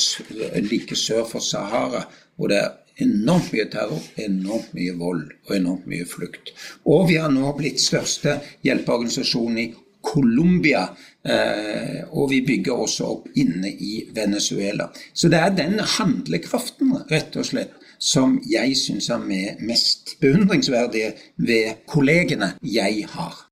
like 0.64 0.96
sør 0.96 1.24
for 1.28 1.44
Sahara, 1.44 2.06
hvor 2.36 2.48
det 2.48 2.58
er 2.62 2.72
enormt 3.04 3.52
mye 3.52 3.66
terror, 3.70 4.02
enormt 4.16 4.74
mye 4.76 4.94
vold 4.98 5.24
og 5.48 5.56
enormt 5.56 5.86
mye 5.90 6.06
flukt. 6.08 6.52
Og 6.86 7.08
vi 7.10 7.18
har 7.20 7.32
nå 7.32 7.52
blitt 7.58 7.82
største 7.82 8.38
hjelpeorganisasjon 8.64 9.58
i 9.58 9.66
Colombia. 10.04 10.88
Eh, 11.24 12.02
og 12.12 12.28
vi 12.30 12.42
bygger 12.44 12.84
også 12.86 13.08
opp 13.08 13.30
inne 13.40 13.70
i 13.72 14.04
Venezuela. 14.14 14.90
Så 15.12 15.30
det 15.32 15.40
er 15.40 15.56
den 15.56 15.80
handlekraften, 15.80 16.92
rett 17.10 17.36
og 17.40 17.48
slett, 17.48 17.72
som 17.98 18.36
jeg 18.48 18.76
syns 18.76 19.08
er 19.12 19.24
mest 19.64 20.16
beundringsverdige 20.20 21.14
ved 21.36 21.84
kollegene 21.88 22.52
jeg 22.60 23.06
har. 23.14 23.43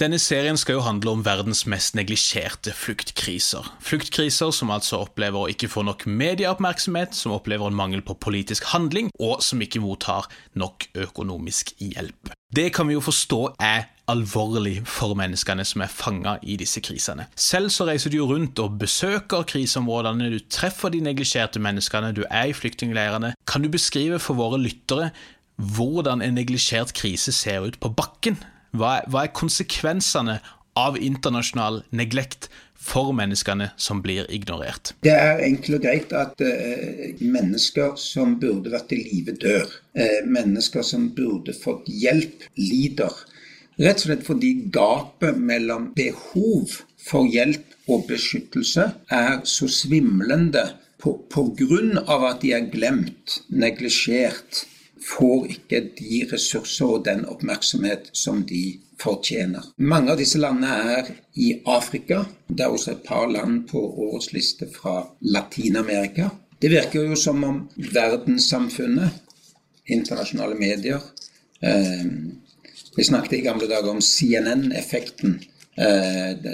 Denne 0.00 0.16
serien 0.16 0.56
skal 0.56 0.78
jo 0.78 0.84
handle 0.86 1.12
om 1.12 1.22
verdens 1.26 1.66
mest 1.68 1.92
neglisjerte 1.92 2.72
fluktkriser. 2.72 3.66
Fluktkriser 3.84 4.48
som 4.56 4.70
altså 4.72 5.02
opplever 5.04 5.36
å 5.42 5.48
ikke 5.52 5.68
få 5.68 5.82
nok 5.84 6.06
medieoppmerksomhet, 6.08 7.12
som 7.12 7.34
opplever 7.34 7.68
en 7.68 7.76
mangel 7.76 8.00
på 8.00 8.14
politisk 8.16 8.70
handling, 8.72 9.10
og 9.20 9.42
som 9.44 9.60
ikke 9.60 9.82
mottar 9.84 10.30
nok 10.56 10.86
økonomisk 11.04 11.74
hjelp. 11.84 12.30
Det 12.48 12.70
kan 12.72 12.88
vi 12.88 12.96
jo 12.96 13.02
forstå 13.04 13.40
er 13.60 13.90
alvorlig 14.08 14.78
for 14.88 15.12
menneskene 15.20 15.66
som 15.68 15.84
er 15.84 15.92
fanga 15.92 16.38
i 16.48 16.56
disse 16.58 16.80
krisene. 16.80 17.26
Selv 17.36 17.68
så 17.74 17.84
reiser 17.90 18.08
du 18.08 18.16
jo 18.22 18.30
rundt 18.30 18.62
og 18.64 18.78
besøker 18.80 19.44
kriseområdene, 19.52 20.30
du 20.32 20.40
treffer 20.48 20.94
de 20.94 21.02
neglisjerte 21.04 21.60
menneskene, 21.60 22.14
du 22.16 22.22
er 22.30 22.48
i 22.48 22.56
flyktningleirene. 22.56 23.34
Kan 23.44 23.60
du 23.60 23.68
beskrive 23.68 24.16
for 24.16 24.40
våre 24.40 24.62
lyttere 24.64 25.10
hvordan 25.60 26.24
en 26.24 26.40
neglisjert 26.40 26.96
krise 26.96 27.36
ser 27.36 27.68
ut 27.68 27.76
på 27.84 27.92
bakken? 27.92 28.40
Hva 28.76 29.00
er, 29.00 29.06
hva 29.10 29.26
er 29.26 29.36
konsekvensene 29.36 30.40
av 30.78 30.98
internasjonal 31.00 31.82
neglekt 31.96 32.48
for 32.80 33.12
menneskene 33.16 33.70
som 33.80 34.00
blir 34.04 34.28
ignorert? 34.32 34.94
Det 35.04 35.12
er 35.12 35.42
enkelt 35.44 35.80
og 35.80 35.84
greit 35.84 36.14
at 36.16 36.44
uh, 36.44 37.02
mennesker 37.20 37.96
som 38.00 38.38
burde 38.40 38.72
vært 38.72 38.94
i 38.96 39.02
live, 39.02 39.36
dør. 39.42 39.66
Uh, 39.98 40.22
mennesker 40.30 40.86
som 40.86 41.10
burde 41.16 41.54
fått 41.56 41.90
hjelp, 41.90 42.46
lider. 42.56 43.12
Rett 43.80 44.02
og 44.02 44.06
slett 44.06 44.24
fordi 44.26 44.54
gapet 44.72 45.38
mellom 45.40 45.90
behov 45.96 46.80
for 47.00 47.28
hjelp 47.28 47.76
og 47.90 48.06
beskyttelse 48.10 48.86
er 49.12 49.40
så 49.48 49.68
svimlende 49.72 50.66
på, 51.00 51.16
av 51.32 52.26
at 52.28 52.42
de 52.42 52.52
er 52.52 52.68
glemt, 52.72 53.40
neglisjert, 53.48 54.66
får 55.04 55.46
ikke 55.54 55.80
de 55.98 56.20
ressurser 56.32 56.86
og 56.96 57.04
den 57.06 57.24
oppmerksomhet 57.28 58.10
som 58.12 58.42
de 58.46 58.80
fortjener. 59.00 59.64
Mange 59.76 60.12
av 60.12 60.20
disse 60.20 60.40
landene 60.40 60.96
er 60.96 61.10
i 61.40 61.54
Afrika. 61.68 62.24
Det 62.48 62.64
er 62.64 62.74
også 62.74 62.94
et 62.94 63.06
par 63.06 63.30
land 63.30 63.64
på 63.70 63.80
årets 63.80 64.32
liste 64.36 64.68
fra 64.74 65.02
Latin-Amerika. 65.20 66.28
Det 66.60 66.70
virker 66.70 67.08
jo 67.08 67.16
som 67.16 67.44
om 67.44 67.62
verdenssamfunnet, 67.76 69.26
internasjonale 69.90 70.54
medier 70.54 71.00
eh, 71.66 72.04
Vi 72.96 73.04
snakket 73.04 73.32
i 73.38 73.42
gamle 73.42 73.66
dager 73.70 73.90
om 73.90 74.00
CNN-effekten. 74.02 75.38
Eh, 75.74 76.50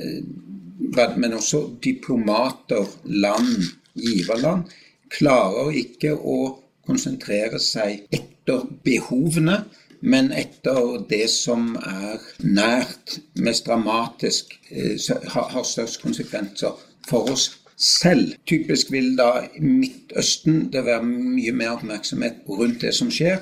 men 1.16 1.34
også 1.34 1.62
diplomater, 1.82 2.86
land, 3.04 3.66
giverland, 3.96 4.70
klarer 5.10 5.72
ikke 5.80 6.12
å 6.14 6.38
konsentrere 6.86 7.58
seg 7.62 8.06
etter 8.46 8.66
behovene, 8.84 9.64
men 10.00 10.30
etter 10.32 11.00
det 11.10 11.26
som 11.30 11.74
er 11.76 12.20
nært, 12.44 13.18
mest 13.34 13.66
dramatisk, 13.66 14.58
eh, 14.70 14.98
har 15.28 15.62
størst 15.62 16.02
konsekvenser 16.02 16.76
for 17.08 17.30
oss 17.30 17.58
selv. 17.76 18.34
Typisk 18.46 18.92
vil 18.92 19.16
da 19.16 19.48
i 19.56 19.60
Midtøsten 19.60 20.72
det 20.72 20.84
være 20.84 21.02
mye 21.02 21.52
mer 21.52 21.70
oppmerksomhet 21.76 22.44
rundt 22.48 22.80
det 22.80 22.94
som 22.94 23.10
skjer, 23.10 23.40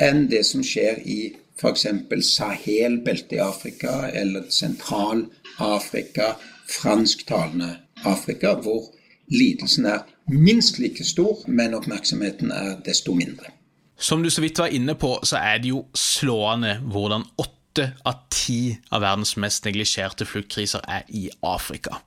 enn 0.00 0.28
det 0.30 0.44
som 0.46 0.62
skjer 0.62 1.02
i 1.04 1.34
f.eks. 1.58 1.86
Sahel-beltet 2.22 3.32
i 3.32 3.42
Afrika 3.42 4.08
eller 4.14 4.44
Sentral-Afrika, 4.48 6.36
fransktalende 6.68 7.76
Afrika, 8.04 8.54
hvor 8.54 8.94
lidelsen 9.28 9.86
er 9.86 10.06
minst 10.28 10.78
like 10.78 11.04
stor, 11.04 11.44
men 11.46 11.74
oppmerksomheten 11.74 12.50
er 12.50 12.76
desto 12.84 13.14
mindre. 13.14 13.57
Som 13.98 14.22
du 14.22 14.30
så 14.30 14.42
vidt 14.44 14.58
var 14.60 14.70
inne 14.70 14.94
på, 14.94 15.16
så 15.26 15.40
er 15.42 15.58
det 15.62 15.72
jo 15.72 15.82
slående 15.96 16.76
hvordan 16.86 17.26
åtte 17.42 17.90
av 18.06 18.24
ti 18.30 18.76
av 18.94 19.02
verdens 19.02 19.34
mest 19.38 19.66
neglisjerte 19.66 20.26
fluktkriser 20.26 20.84
er 20.86 21.08
i 21.10 21.26
Afrika. 21.46 21.98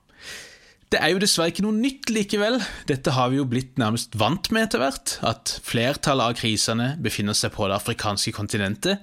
Det 0.92 1.00
er 1.00 1.14
jo 1.14 1.20
dessverre 1.22 1.52
ikke 1.52 1.64
noe 1.64 1.76
nytt 1.76 2.10
likevel. 2.12 2.58
Dette 2.88 3.14
har 3.16 3.30
vi 3.32 3.38
jo 3.38 3.46
blitt 3.48 3.78
nærmest 3.80 4.16
vant 4.20 4.50
med 4.52 4.66
etter 4.66 4.82
hvert, 4.82 5.14
at 5.24 5.54
flertallet 5.64 6.32
av 6.32 6.36
krisene 6.36 6.90
befinner 7.00 7.36
seg 7.36 7.54
på 7.54 7.68
det 7.68 7.78
afrikanske 7.78 8.34
kontinentet. 8.36 9.00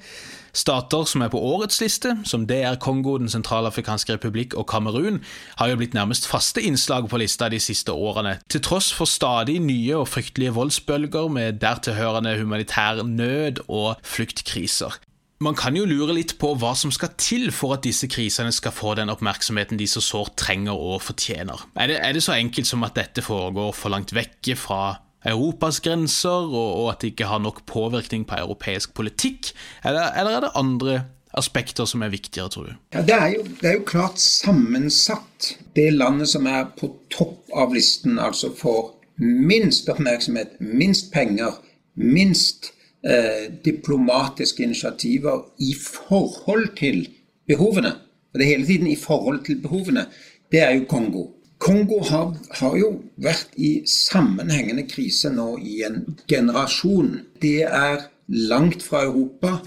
Stater 0.60 1.06
som 1.08 1.24
er 1.24 1.32
på 1.32 1.40
årets 1.40 1.80
liste, 1.80 2.18
som 2.28 2.44
DR 2.50 2.76
Kongo, 2.84 3.18
Den 3.18 3.32
sentralafrikanske 3.32 4.18
republikk 4.18 4.58
og 4.60 4.68
Kamerun, 4.68 5.22
har 5.56 5.72
jo 5.72 5.78
blitt 5.80 5.96
nærmest 5.96 6.28
faste 6.28 6.62
innslag 6.62 7.08
på 7.08 7.20
lista 7.22 7.48
de 7.50 7.62
siste 7.64 7.96
årene, 7.96 8.40
til 8.52 8.64
tross 8.66 8.92
for 8.92 9.08
stadig 9.08 9.60
nye 9.64 9.96
og 10.02 10.10
fryktelige 10.12 10.56
voldsbølger 10.58 11.30
med 11.32 11.62
dertilhørende 11.64 12.36
humanitær 12.42 13.06
nød 13.08 13.64
og 13.70 14.02
fluktkriser. 14.04 15.00
Man 15.40 15.56
kan 15.56 15.78
jo 15.80 15.86
lure 15.88 16.18
litt 16.18 16.34
på 16.36 16.52
hva 16.60 16.74
som 16.76 16.92
skal 16.92 17.14
til 17.16 17.54
for 17.56 17.78
at 17.78 17.86
disse 17.86 18.10
krisene 18.12 18.52
skal 18.52 18.76
få 18.76 18.98
den 19.00 19.12
oppmerksomheten 19.14 19.80
de 19.80 19.88
så 19.88 20.04
sårt 20.04 20.36
trenger 20.42 20.76
og 20.76 21.00
fortjener. 21.06 21.70
Er 21.80 21.88
det, 21.88 22.02
er 22.04 22.18
det 22.18 22.24
så 22.26 22.36
enkelt 22.36 22.68
som 22.68 22.84
at 22.84 23.00
dette 23.00 23.24
foregår 23.24 23.72
for 23.72 23.96
langt 23.96 24.12
vekke 24.12 24.60
fra 24.60 24.98
Europas 25.26 25.82
grenser, 25.84 26.48
og, 26.48 26.76
og 26.84 26.92
at 26.94 27.02
det 27.02 27.14
ikke 27.14 27.28
har 27.28 27.42
nok 27.44 27.66
påvirkning 27.68 28.26
på 28.28 28.38
europeisk 28.40 28.94
politikk, 28.96 29.52
eller, 29.86 30.14
eller 30.16 30.38
er 30.38 30.46
det 30.46 30.52
andre 30.56 31.00
aspekter 31.38 31.86
som 31.86 32.02
er 32.02 32.14
viktigere, 32.14 32.50
tror 32.50 32.70
du? 32.70 32.74
Ja, 32.94 33.02
det, 33.06 33.16
er 33.16 33.34
jo, 33.36 33.44
det 33.62 33.70
er 33.70 33.76
jo 33.78 33.86
klart 33.86 34.20
sammensatt. 34.20 35.54
Det 35.76 35.92
landet 35.94 36.32
som 36.32 36.48
er 36.50 36.72
på 36.80 36.94
topp 37.14 37.52
av 37.56 37.74
listen, 37.76 38.20
altså 38.20 38.52
får 38.56 38.96
minst 39.20 39.90
oppmerksomhet, 39.92 40.56
minst 40.60 41.12
penger, 41.14 41.60
minst 41.96 42.72
eh, 43.04 43.52
diplomatiske 43.66 44.64
initiativer 44.64 45.44
i 45.60 45.74
forhold 45.76 46.72
til 46.80 47.04
behovene. 47.48 47.94
Og 48.34 48.40
det 48.40 48.46
er 48.46 48.56
hele 48.56 48.68
tiden 48.68 48.88
i 48.88 48.96
forhold 48.96 49.44
til 49.46 49.62
behovene. 49.62 50.06
Det 50.52 50.64
er 50.64 50.72
jo 50.78 50.88
Kongo. 50.90 51.26
Kongo 51.60 52.00
har, 52.08 52.32
har, 52.62 52.78
jo 52.80 52.94
vært 53.20 53.52
i 53.60 53.82
sammenhengende 53.90 54.86
krise 54.88 55.32
nå 55.34 55.58
i 55.60 55.82
en 55.88 56.02
generasjon. 56.32 57.18
Det 57.44 57.66
er 57.68 58.08
langt 58.28 58.86
fra 58.86 59.04
Europa. 59.10 59.58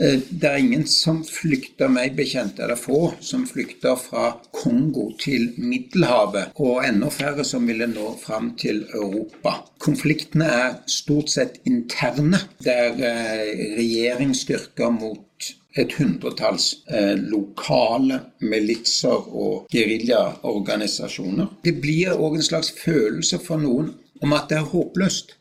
Eh, 0.00 0.22
det 0.30 0.48
er 0.48 0.62
ingen 0.62 0.86
som 0.88 1.20
flykter, 1.28 1.92
meg 1.92 2.16
bekjent, 2.16 2.60
eller 2.62 2.80
få, 2.80 3.12
som 3.20 3.44
flykter 3.46 3.98
fra 4.00 4.30
Kongo 4.56 5.10
til 5.20 5.50
Middelhavet, 5.60 6.56
og 6.56 6.80
enda 6.86 7.12
færre 7.12 7.44
som 7.44 7.68
ville 7.68 7.90
nå 7.90 8.14
fram 8.22 8.54
til 8.56 8.86
Europa. 8.94 9.58
Konfliktene 9.82 10.48
er 10.48 10.78
stort 10.88 11.34
sett 11.34 11.60
interne. 11.68 12.40
Det 12.64 12.78
er 12.86 13.04
eh, 13.10 13.66
regjeringsstyrker 13.76 14.96
mot 14.96 15.52
et 15.78 15.92
hundretalls 15.96 16.66
eh, 16.92 17.14
lokale 17.16 18.20
militser 18.40 19.28
og 19.32 19.68
geriljaorganisasjoner. 19.72 21.48
Det 21.64 21.76
blir 21.80 22.16
òg 22.16 22.36
en 22.38 22.48
slags 22.48 22.72
følelse 22.76 23.40
for 23.42 23.62
noen 23.62 23.92
om 24.22 24.34
at 24.36 24.50
det 24.50 24.58
er 24.60 24.68
håpløst. 24.72 25.36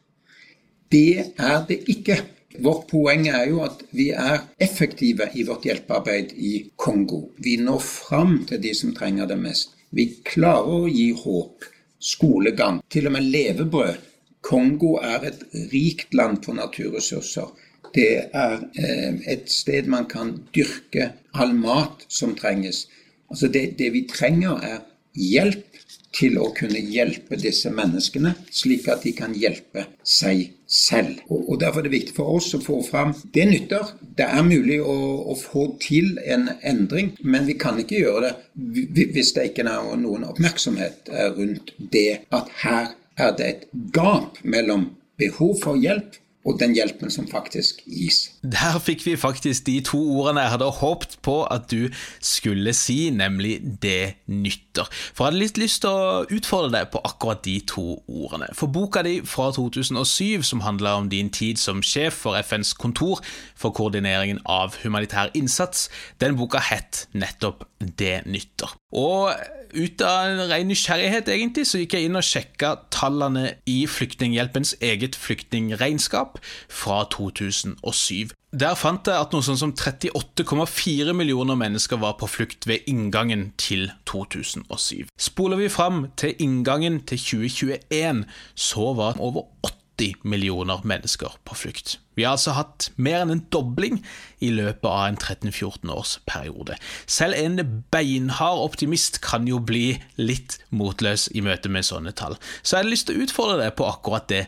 Det 0.92 1.34
er 1.38 1.66
det 1.68 1.82
ikke. 1.92 2.22
Vårt 2.60 2.88
poeng 2.90 3.28
er 3.32 3.46
jo 3.48 3.62
at 3.64 3.84
vi 3.96 4.10
er 4.12 4.42
effektive 4.60 5.30
i 5.40 5.46
vårt 5.48 5.68
hjelpearbeid 5.68 6.34
i 6.36 6.54
Kongo. 6.76 7.30
Vi 7.40 7.56
når 7.62 7.80
fram 7.86 8.42
til 8.48 8.60
de 8.64 8.74
som 8.76 8.96
trenger 8.96 9.30
det 9.30 9.40
mest. 9.40 9.76
Vi 9.92 10.08
klarer 10.28 10.84
å 10.84 10.90
gi 10.92 11.12
håp, 11.16 11.68
skolegang, 12.00 12.82
til 12.92 13.08
og 13.08 13.16
med 13.16 13.28
levebrød. 13.32 14.08
Kongo 14.42 14.96
er 15.04 15.28
et 15.30 15.44
rikt 15.72 16.16
land 16.18 16.42
på 16.44 16.56
naturressurser. 16.58 17.52
Det 17.96 18.12
er 18.34 18.62
eh, 18.80 19.20
et 19.34 19.50
sted 19.52 19.90
man 19.92 20.08
kan 20.12 20.36
dyrke 20.56 21.12
all 21.34 21.54
mat 21.58 22.06
som 22.08 22.36
trenges. 22.36 22.86
Altså 23.32 23.48
det, 23.52 23.78
det 23.80 23.92
vi 23.94 24.06
trenger, 24.10 24.60
er 24.64 24.80
hjelp 25.16 25.68
til 26.16 26.36
å 26.40 26.50
kunne 26.56 26.80
hjelpe 26.92 27.38
disse 27.40 27.72
menneskene, 27.72 28.34
slik 28.52 28.88
at 28.92 29.06
de 29.06 29.14
kan 29.16 29.34
hjelpe 29.38 29.86
seg 30.04 30.50
selv. 30.68 31.22
Og, 31.32 31.54
Derfor 31.60 31.82
er 31.82 31.88
det 31.88 31.94
viktig 31.94 32.16
for 32.18 32.36
oss 32.36 32.50
å 32.56 32.62
få 32.64 32.82
fram 32.84 33.14
det 33.36 33.46
nytter. 33.48 33.94
Det 34.20 34.28
er 34.28 34.44
mulig 34.44 34.82
å, 34.84 34.96
å, 35.32 35.36
få 35.40 35.70
til 35.84 36.18
en 36.26 36.50
endring, 36.68 37.14
men 37.24 37.48
vi 37.48 37.56
kan 37.60 37.80
ikke 37.80 38.02
gjøre 38.04 38.34
det 38.56 39.08
hvis 39.16 39.34
det 39.38 39.52
ikke 39.52 39.68
er 39.68 39.94
noen 40.00 40.28
oppmerksomhet 40.28 41.12
rundt 41.38 41.72
det 41.94 42.26
at 42.36 42.52
her 42.64 42.92
er 43.20 43.38
det 43.38 43.48
et 43.48 43.66
gap 43.96 44.40
mellom 44.44 44.90
behov 45.20 45.60
for 45.64 45.80
hjelp 45.80 46.18
og 46.46 46.58
den 46.60 46.74
hjelpen 46.74 47.12
som 47.14 47.28
faktisk 47.30 47.84
gis. 47.86 48.32
Der 48.42 48.80
fikk 48.82 49.06
vi 49.06 49.16
faktisk 49.20 49.66
de 49.68 49.78
to 49.86 50.00
ordene 50.22 50.42
jeg 50.46 50.54
hadde 50.56 50.70
håpet 50.80 51.18
på 51.26 51.36
at 51.54 51.68
du 51.72 51.90
skulle 52.20 52.74
si, 52.74 53.10
nemlig 53.10 53.62
'det 53.82 54.14
nytter'. 54.28 54.90
For 55.14 55.26
jeg 55.26 55.32
hadde 55.32 55.44
litt 55.44 55.58
lyst 55.58 55.82
til 55.82 55.90
å 55.90 56.26
utfordre 56.26 56.72
deg 56.80 56.92
på 56.92 57.02
akkurat 57.06 57.44
de 57.46 57.60
to 57.68 58.04
ordene. 58.08 58.48
For 58.54 58.68
boka 58.68 59.02
di 59.02 59.22
fra 59.26 59.52
2007, 59.52 60.44
som 60.44 60.62
handler 60.62 60.90
om 60.90 61.10
din 61.10 61.30
tid 61.30 61.58
som 61.58 61.82
sjef 61.82 62.14
for 62.14 62.36
FNs 62.36 62.74
kontor 62.74 63.22
for 63.56 63.70
koordineringen 63.70 64.40
av 64.46 64.76
humanitær 64.84 65.30
innsats, 65.34 65.90
den 66.22 66.38
boka 66.38 66.60
het 66.60 67.08
nettopp 67.14 67.64
'Det 67.82 68.26
nytter'. 68.26 68.76
Og 68.94 69.34
ut 69.74 70.02
av 70.02 70.28
en 70.28 70.50
ren 70.50 70.68
nysgjerrighet, 70.68 71.28
egentlig, 71.28 71.68
så 71.68 71.80
gikk 71.82 71.94
jeg 71.94 72.04
inn 72.10 72.16
og 72.16 72.24
sjekka 72.24 72.76
tallene 72.92 73.54
i 73.66 73.86
Flyktninghjelpens 73.88 74.76
eget 74.82 75.16
flyktningregnskap 75.16 76.31
fra 76.70 77.04
2007. 77.12 78.32
Der 78.52 78.76
fant 78.76 79.08
jeg 79.08 79.16
at 79.16 79.32
noe 79.32 79.46
sånn 79.46 79.60
som 79.60 79.74
38,4 79.74 81.16
millioner 81.16 81.56
mennesker 81.60 82.02
var 82.02 82.18
på 82.20 82.28
flukt 82.28 82.68
ved 82.68 82.88
inngangen 82.92 83.52
til 83.62 83.90
2007. 84.12 85.08
Spoler 85.16 85.62
vi 85.62 85.72
fram 85.72 86.06
til 86.20 86.36
inngangen 86.44 87.00
til 87.08 87.22
2021, 87.22 88.26
så 88.56 88.92
var 89.00 89.22
over 89.24 89.48
80 89.64 89.80
80 90.02 90.24
millioner 90.24 90.82
mennesker 90.84 91.36
på 91.46 91.56
flukt. 91.56 92.00
Vi 92.16 92.24
har 92.24 92.36
altså 92.36 92.56
hatt 92.58 92.90
mer 92.96 93.22
enn 93.22 93.34
en 93.36 93.44
dobling 93.54 94.02
i 94.44 94.52
løpet 94.54 94.88
av 94.90 95.06
en 95.08 95.20
13-14 95.20 95.92
års 95.94 96.18
periode. 96.30 96.78
Selv 97.06 97.38
en 97.38 97.62
beinhard 97.94 98.64
optimist 98.66 99.22
kan 99.26 99.48
jo 99.50 99.62
bli 99.64 100.02
litt 100.18 100.60
motløs 100.70 101.30
i 101.36 101.44
møte 101.46 101.72
med 101.72 101.88
sånne 101.88 102.14
tall. 102.18 102.38
Så 102.62 102.76
jeg 102.76 102.84
hadde 102.84 102.96
lyst 102.96 103.10
til 103.10 103.20
å 103.20 103.26
utfordre 103.28 103.60
deg 103.64 103.76
på 103.78 103.90
akkurat 103.90 104.30
det. 104.32 104.46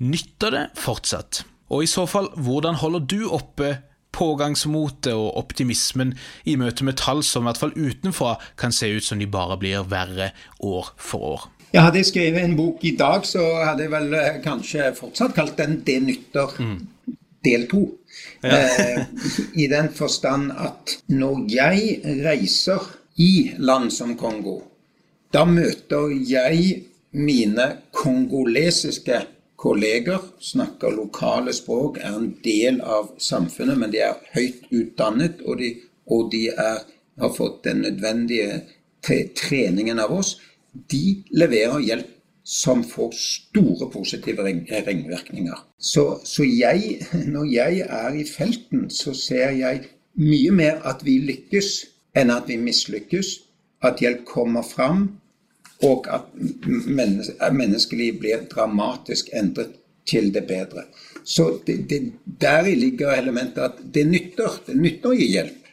Nytter 0.00 0.54
det 0.54 0.66
fortsatt? 0.80 1.44
Og 1.70 1.84
i 1.84 1.88
så 1.90 2.06
fall, 2.08 2.30
hvordan 2.40 2.78
holder 2.80 3.04
du 3.04 3.28
oppe 3.28 3.76
pågangsmotet 4.16 5.12
og 5.12 5.36
optimismen 5.38 6.14
i 6.48 6.56
møte 6.58 6.86
med 6.86 6.98
tall 6.98 7.20
som 7.26 7.44
i 7.44 7.50
hvert 7.50 7.60
fall 7.60 7.76
utenfra 7.76 8.34
kan 8.58 8.74
se 8.74 8.88
ut 8.90 9.06
som 9.06 9.20
de 9.20 9.28
bare 9.30 9.58
blir 9.60 9.84
verre 9.90 10.32
år 10.64 10.92
for 10.98 11.34
år? 11.34 11.48
Ja, 11.70 11.84
hadde 11.86 12.00
jeg 12.00 12.08
skrevet 12.08 12.42
en 12.42 12.56
bok 12.58 12.82
i 12.82 12.96
dag, 12.98 13.26
så 13.28 13.44
hadde 13.62 13.84
jeg 13.84 13.92
vel 13.92 14.14
eh, 14.18 14.40
kanskje 14.42 14.90
fortsatt 14.96 15.36
kalt 15.36 15.58
den 15.60 15.82
'Det 15.86 16.00
nytter', 16.02 16.56
mm. 16.58 16.78
del 17.44 17.68
to. 17.70 17.84
Ja. 18.42 18.56
eh, 18.56 19.04
I 19.54 19.68
den 19.70 19.92
forstand 19.94 20.50
at 20.50 20.96
når 21.08 21.44
jeg 21.46 22.00
reiser 22.24 22.82
i 23.16 23.52
land 23.58 23.90
som 23.90 24.16
Kongo, 24.16 24.62
da 25.32 25.44
møter 25.44 26.10
jeg 26.26 26.82
mine 27.12 27.76
kongolesiske 27.92 29.20
kolleger, 29.60 30.22
snakker 30.40 30.94
lokale 30.96 31.52
språk, 31.52 31.98
er 32.00 32.16
en 32.16 32.30
del 32.44 32.80
av 32.80 33.12
samfunnet, 33.20 33.76
men 33.78 33.92
de 33.92 34.00
er 34.06 34.20
høyt 34.34 34.70
utdannet, 34.72 35.42
og 35.44 35.60
de, 35.60 35.74
og 36.08 36.30
de 36.32 36.46
er, 36.54 36.86
har 37.20 37.34
fått 37.36 37.64
den 37.68 37.84
nødvendige 37.84 38.62
treningen 39.36 40.00
av 40.00 40.12
oss 40.12 40.38
de 40.72 41.22
leverer 41.34 41.82
hjelp 41.84 42.16
som 42.44 42.82
får 42.86 43.12
store 43.14 43.90
positive 43.92 44.44
ringvirkninger. 44.44 45.58
Så, 45.78 46.20
så 46.24 46.44
jeg, 46.46 46.98
når 47.26 47.46
jeg 47.52 47.84
er 47.86 48.16
i 48.16 48.24
felten, 48.26 48.88
så 48.90 49.14
ser 49.14 49.54
jeg 49.58 49.84
mye 50.18 50.54
mer 50.54 50.80
at 50.88 51.04
vi 51.06 51.18
lykkes 51.22 51.70
enn 52.18 52.32
at 52.34 52.48
vi 52.50 52.58
mislykkes. 52.60 53.36
At 53.86 54.02
hjelp 54.02 54.24
kommer 54.28 54.64
fram, 54.66 55.19
og 55.86 56.08
at 56.12 56.26
menneskeliv 57.52 58.18
blir 58.20 58.44
dramatisk 58.50 59.30
endret 59.32 59.78
til 60.08 60.32
det 60.34 60.44
bedre. 60.48 60.84
Så 61.24 61.60
det, 61.66 61.76
det, 61.90 62.00
deri 62.40 62.74
ligger 62.74 63.14
elementet 63.14 63.62
at 63.62 63.80
det 63.94 64.06
nytter. 64.08 64.60
Det 64.66 64.76
nytter 64.76 65.12
å 65.12 65.16
gi 65.16 65.28
hjelp. 65.34 65.68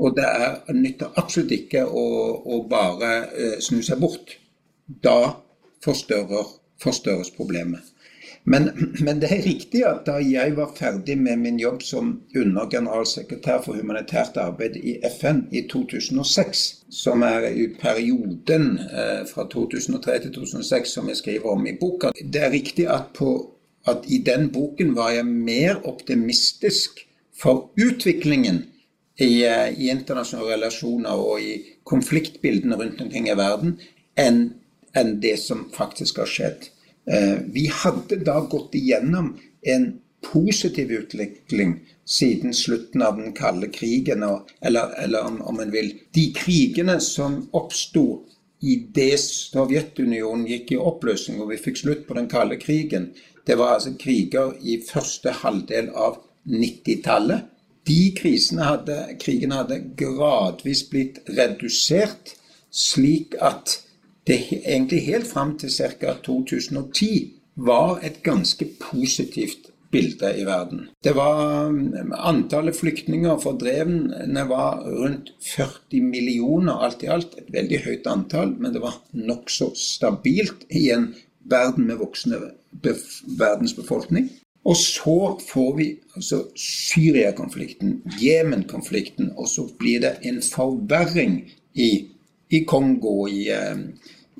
Og 0.00 0.16
det 0.16 0.24
er, 0.24 0.58
nytter 0.76 1.16
absolutt 1.20 1.52
ikke 1.56 1.84
å, 1.84 2.04
å 2.40 2.62
bare 2.68 3.10
eh, 3.28 3.56
snu 3.60 3.82
seg 3.84 4.00
bort. 4.00 4.36
Da 4.86 5.34
forstørres 5.84 7.32
problemet. 7.36 7.84
Men, 8.50 8.70
men, 8.98 9.20
det 9.22 9.28
er 9.30 9.44
riktig 9.44 9.82
at 9.86 10.00
da 10.08 10.16
jeg 10.18 10.56
var 10.56 10.72
ferdig 10.74 11.14
med 11.22 11.38
min 11.38 11.58
jobb 11.60 11.84
som 11.86 12.08
undergeneralsekretær 12.34 13.60
for 13.62 13.78
humanitært 13.78 14.40
arbeid 14.42 14.78
i 14.80 14.96
FN 15.06 15.44
i 15.54 15.62
2006, 15.70 16.62
som 16.90 17.22
er 17.22 17.46
i 17.52 17.68
perioden 17.78 18.72
eh, 18.88 19.20
fra 19.30 19.44
2003 19.52 20.16
til 20.24 20.34
2006 20.40 20.96
som 20.96 21.12
jeg 21.12 21.20
skriver 21.20 21.52
om 21.52 21.68
i 21.70 21.76
boka 21.78 22.10
Det 22.18 22.42
er 22.42 22.50
riktig 22.50 22.88
at, 22.90 23.12
på, 23.14 23.30
at 23.86 24.10
i 24.10 24.18
den 24.26 24.50
boken 24.50 24.96
var 24.98 25.14
jeg 25.14 25.30
mer 25.30 25.78
optimistisk 25.86 27.04
for 27.30 27.70
utviklingen 27.78 28.64
i, 29.20 29.44
eh, 29.46 29.70
i 29.78 29.92
internasjonale 29.94 30.56
relasjoner 30.56 31.22
og 31.22 31.38
i 31.38 31.54
konfliktbildene 31.86 32.82
rundt 32.82 33.06
omkring 33.06 33.30
i 33.30 33.38
verden 33.38 33.78
enn 34.18 34.42
en 34.98 35.16
det 35.22 35.38
som 35.38 35.68
faktisk 35.70 36.18
har 36.18 36.26
skjedd. 36.26 36.70
Eh, 37.06 37.38
vi 37.52 37.66
hadde 37.72 38.20
da 38.24 38.40
gått 38.40 38.74
igjennom 38.74 39.36
en 39.62 40.00
positiv 40.32 40.90
utvikling 40.92 41.78
siden 42.04 42.54
slutten 42.54 43.02
av 43.02 43.16
den 43.16 43.32
kalde 43.32 43.68
krigen, 43.68 44.24
eller, 44.60 44.94
eller 45.04 45.48
om 45.48 45.60
en 45.60 45.70
vil 45.70 45.92
De 46.14 46.32
krigene 46.36 47.00
som 47.00 47.48
oppsto 47.56 48.24
idet 48.60 49.20
Sovjetunionen 49.20 50.46
gikk 50.46 50.74
i 50.74 50.80
oppløsning 50.80 51.40
og 51.40 51.52
vi 51.54 51.60
fikk 51.60 51.80
slutt 51.80 52.02
på 52.08 52.16
den 52.18 52.28
kalde 52.28 52.58
krigen, 52.60 53.10
det 53.46 53.56
var 53.56 53.78
altså 53.78 53.94
kriger 53.98 54.52
i 54.60 54.76
første 54.84 55.32
halvdel 55.40 55.88
av 55.96 56.20
90-tallet. 56.50 57.46
De 57.88 58.12
krisene 58.14 58.66
hadde, 58.68 58.98
krigene 59.22 59.62
hadde 59.62 59.80
gradvis 59.98 60.84
blitt 60.90 61.22
redusert, 61.38 62.34
slik 62.70 63.34
at 63.40 63.80
det 64.30 64.38
egentlig 64.62 65.02
helt 65.08 65.26
fram 65.26 65.56
til 65.58 65.72
ca. 65.74 66.14
2010 66.24 67.10
var 67.56 67.98
et 68.06 68.22
ganske 68.22 68.66
positivt 68.80 69.70
bilde 69.90 70.30
i 70.38 70.44
verden. 70.46 70.84
Det 71.04 71.14
var 71.16 71.66
um, 71.68 72.12
Antallet 72.14 72.76
flyktninger 72.76 73.30
og 73.32 73.42
fordrevne 73.42 74.44
var 74.48 74.84
rundt 74.86 75.32
40 75.42 76.02
millioner 76.06 76.84
alt 76.86 77.02
i 77.02 77.10
alt. 77.10 77.34
Et 77.38 77.50
veldig 77.52 77.80
høyt 77.86 78.06
antall, 78.06 78.54
men 78.58 78.74
det 78.74 78.84
var 78.84 79.00
nokså 79.12 79.72
stabilt 79.74 80.62
i 80.70 80.90
en 80.94 81.10
verden 81.50 81.88
med 81.90 81.98
voksende 81.98 82.38
verdensbefolkning. 83.40 84.30
Og 84.64 84.76
så 84.76 85.40
får 85.48 85.76
vi 85.76 85.88
altså 86.14 86.44
Syria-konflikten, 86.54 88.02
Jemen-konflikten, 88.20 89.32
og 89.36 89.48
så 89.48 89.64
blir 89.78 90.04
det 90.04 90.18
en 90.28 90.42
forverring 90.44 91.40
i, 91.74 91.90
i 92.50 92.64
Kongo, 92.68 93.24
i, 93.26 93.48
um, 93.56 93.88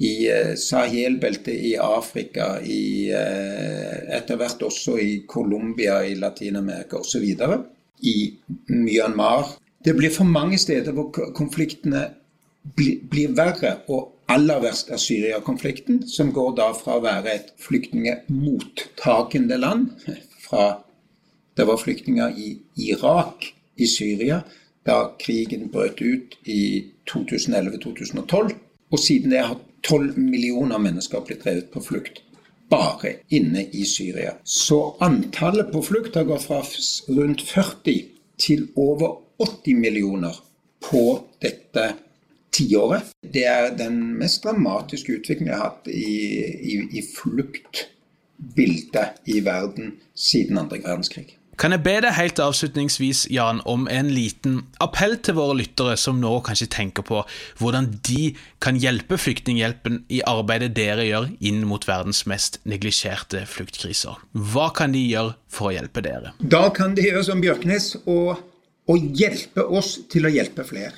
i 0.01 0.29
eh, 0.29 0.55
Sahel-beltet 0.57 1.55
i 1.55 1.75
Afrika, 1.77 2.55
i, 2.65 3.11
eh, 3.13 4.17
etter 4.17 4.39
hvert 4.41 4.63
også 4.65 4.97
i 5.01 5.11
Colombia 5.29 6.01
i 6.09 6.15
Latin-Amerika 6.17 7.03
osv. 7.03 7.27
I 8.01 8.15
Myanmar. 8.73 9.59
Det 9.85 9.93
blir 9.97 10.13
for 10.13 10.25
mange 10.25 10.59
steder 10.59 10.97
hvor 10.97 11.13
konfliktene 11.37 12.07
blir 12.77 13.35
verre, 13.37 13.75
og 13.93 14.17
aller 14.31 14.61
verst 14.65 14.91
er 14.93 15.01
Syria-konflikten, 15.01 16.07
som 16.09 16.33
går 16.33 16.55
da 16.57 16.71
fra 16.77 16.97
å 16.97 17.05
være 17.05 17.35
et 17.35 17.53
flyktningemottakende 17.61 19.61
land 19.61 19.91
fra 20.47 20.87
Det 21.59 21.67
var 21.67 21.77
flyktninger 21.77 22.37
i 22.41 22.55
Irak, 22.89 23.45
i 23.77 23.87
Syria, 23.91 24.39
da 24.87 25.11
krigen 25.21 25.67
brøt 25.69 25.99
ut 26.01 26.37
i 26.49 26.87
2011-2012. 27.11 28.55
Og 28.91 29.03
siden 29.03 29.35
det 29.35 29.43
har 29.45 29.59
12 29.87 30.19
millioner 30.19 30.79
mennesker 30.79 31.25
blitt 31.27 31.45
drevet 31.45 31.71
på 31.73 31.83
flukt 31.85 32.23
bare 32.71 33.17
inne 33.35 33.65
i 33.75 33.85
Syria. 33.85 34.37
Så 34.45 34.97
antallet 35.01 35.73
på 35.73 35.83
flukt 35.83 36.15
har 36.15 36.29
gått 36.29 36.47
fra 36.47 36.61
rundt 37.09 37.43
40 37.43 38.05
til 38.41 38.69
over 38.79 39.17
80 39.43 39.81
millioner 39.81 40.37
på 40.91 41.03
dette 41.43 41.89
tiåret. 42.55 43.11
Det 43.23 43.45
er 43.47 43.75
den 43.77 43.99
mest 44.19 44.45
dramatiske 44.45 45.19
utviklingen 45.19 45.53
jeg 45.53 45.59
har 45.59 45.73
hatt 45.73 45.91
i, 45.91 46.15
i, 46.75 46.77
i 46.99 47.03
fluktbildet 47.17 49.21
i 49.27 49.41
verden 49.45 49.97
siden 50.15 50.59
andre 50.63 50.79
verdenskrig. 50.85 51.40
Kan 51.61 51.75
jeg 51.75 51.83
be 51.85 51.93
deg 52.01 52.15
helt 52.17 52.39
avslutningsvis, 52.41 53.27
Jan, 53.29 53.59
om 53.69 53.83
en 53.93 54.09
liten 54.09 54.63
appell 54.81 55.19
til 55.21 55.37
våre 55.37 55.59
lyttere 55.59 55.93
som 56.01 56.17
nå 56.17 56.31
kanskje 56.47 56.71
tenker 56.73 57.05
på 57.05 57.19
hvordan 57.61 57.91
de 58.09 58.31
kan 58.65 58.79
hjelpe 58.81 59.19
Flyktninghjelpen 59.21 59.99
i 60.09 60.23
arbeidet 60.25 60.71
dere 60.79 61.05
gjør 61.05 61.29
inn 61.51 61.61
mot 61.69 61.85
verdens 61.85 62.23
mest 62.31 62.57
neglisjerte 62.65 63.45
fluktkriser. 63.45 64.17
Hva 64.33 64.71
kan 64.73 64.97
de 64.97 65.05
gjøre 65.05 65.37
for 65.53 65.69
å 65.69 65.75
hjelpe 65.77 66.01
dere? 66.07 66.33
Da 66.41 66.63
kan 66.73 66.97
de 66.97 67.05
gjøre 67.11 67.27
som 67.29 67.45
Bjørknes 67.45 67.93
og, 68.07 68.41
og 68.89 69.21
hjelpe 69.21 69.69
oss 69.69 69.99
til 70.09 70.31
å 70.31 70.33
hjelpe 70.33 70.65
flere. 70.65 70.97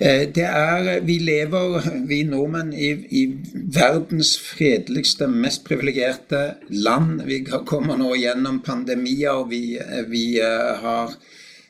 Eh, 0.00 0.28
det 0.34 0.46
er, 0.48 1.00
Vi 1.04 1.18
lever, 1.18 1.82
vi 2.08 2.22
nordmenn, 2.24 2.72
i, 2.72 2.90
i, 3.20 3.24
verdens 3.52 4.38
fredeligste, 4.40 5.26
mest 5.28 5.66
privilegerte 5.66 6.54
land. 6.68 7.20
Vi 7.28 7.42
kommer 7.68 7.98
nå 8.00 8.14
gjennom 8.16 8.62
pandemier, 8.64 9.44
vi, 9.50 9.76
vi 10.08 10.24
eh, 10.40 10.70
har 10.80 11.12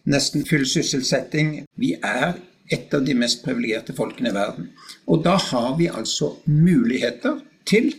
nesten 0.07 0.47
full 0.47 0.63
sysselsetting. 0.63 1.65
Vi 1.75 1.97
er 1.99 2.39
et 2.71 2.95
av 2.95 3.03
de 3.03 3.17
mest 3.19 3.43
privilegerte 3.43 3.97
folkene 3.99 4.31
i 4.31 4.37
verden. 4.37 4.71
Og 5.11 5.25
da 5.27 5.35
har 5.51 5.75
vi 5.81 5.91
altså 5.91 6.37
muligheter 6.47 7.41
til 7.67 7.91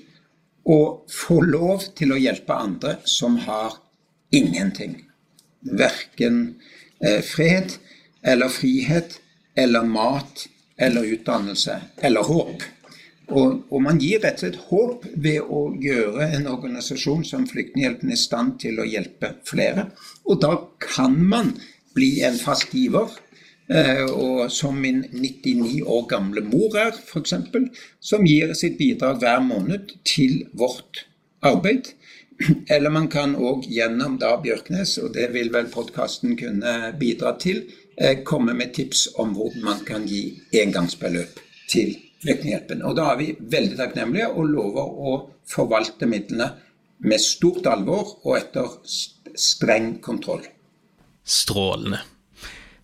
å 0.63 0.79
få 1.11 1.41
lov 1.43 1.89
til 1.97 2.13
å 2.15 2.21
hjelpe 2.21 2.55
andre 2.55 2.95
som 3.03 3.35
har 3.49 3.81
ingenting. 4.31 4.95
Verken 5.67 6.39
eh, 7.03 7.19
fred 7.19 7.75
eller 8.23 8.47
frihet 8.53 9.19
eller 9.55 9.83
mat 9.83 10.47
eller 10.77 11.03
utdannelse 11.13 11.81
eller 12.01 12.23
håp. 12.23 12.63
Og, 13.31 13.61
og, 13.69 13.77
man 13.85 13.99
gir 14.01 14.19
rett 14.19 14.41
og 14.41 14.43
slett 14.43 14.63
håp 14.67 15.05
ved 15.23 15.45
å 15.47 15.61
gjøre 15.79 16.27
en 16.35 16.49
organisasjon 16.51 17.23
som 17.27 17.45
Flyktninghjelpen 17.47 18.11
i 18.11 18.19
stand 18.19 18.57
til 18.63 18.81
å 18.81 18.87
hjelpe 18.87 19.35
flere. 19.47 19.87
Og 20.27 20.41
da 20.43 20.57
kan 20.83 21.15
man 21.15 21.53
bli 21.95 22.17
en 22.27 22.35
fast 22.39 22.73
giver. 22.75 23.13
Eh, 23.71 24.03
og 24.03 24.49
som 24.51 24.75
min 24.83 25.05
99 25.13 25.79
år 25.87 26.03
gamle 26.11 26.43
mor 26.43 26.75
er, 26.75 26.91
f.eks., 26.91 27.37
som 28.03 28.27
gir 28.27 28.51
sitt 28.57 28.75
bidrag 28.81 29.21
hver 29.21 29.39
måned 29.45 29.93
til 30.03 30.41
vårt 30.51 31.05
arbeid. 31.39 31.93
Eller 32.73 32.91
man 32.91 33.07
kan 33.11 33.37
òg 33.37 33.69
gjennom 33.71 34.17
da 34.19 34.33
Bjørknes, 34.43 34.97
og 34.99 35.13
det 35.15 35.29
vil 35.31 35.53
vel 35.53 35.71
podkasten 35.71 36.35
kunne 36.39 36.91
bidra 36.99 37.37
til, 37.39 37.63
komme 38.25 38.53
med 38.57 38.73
tips 38.73 39.07
om 39.19 39.33
hvordan 39.35 39.63
man 39.65 39.83
kan 39.85 40.07
gi 40.07 40.39
engangsbeløp 40.61 41.39
til 41.69 41.95
Flyktninghjelpen. 42.21 42.83
Og 42.85 42.95
da 42.97 43.11
er 43.11 43.17
vi 43.17 43.31
veldig 43.39 43.77
takknemlige 43.79 44.29
og 44.29 44.49
lover 44.51 44.97
å 45.11 45.13
forvalte 45.49 46.05
midlene 46.09 46.51
med 47.01 47.21
stort 47.21 47.65
alvor 47.69 48.19
og 48.21 48.35
etter 48.37 48.75
streng 49.35 49.95
kontroll. 50.05 50.45
Strålende. 51.25 52.01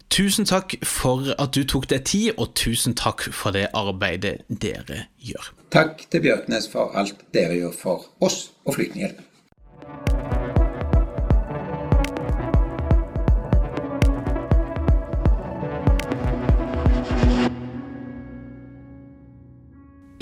Tusen 0.09 0.47
takk 0.47 0.77
for 0.87 1.33
at 1.35 1.53
du 1.53 1.65
tok 1.67 1.89
deg 1.91 2.05
tid, 2.07 2.29
og 2.39 2.55
tusen 2.57 2.95
takk 2.97 3.27
for 3.35 3.53
det 3.53 3.67
arbeidet 3.77 4.39
dere 4.47 5.03
gjør. 5.19 5.51
Takk 5.75 6.05
til 6.09 6.23
Bjørknes 6.23 6.69
for 6.71 6.95
alt 6.97 7.19
dere 7.35 7.59
gjør 7.59 7.75
for 7.75 8.07
oss 8.23 8.47
og 8.65 8.79
Flyktninghjelpen. 8.79 9.26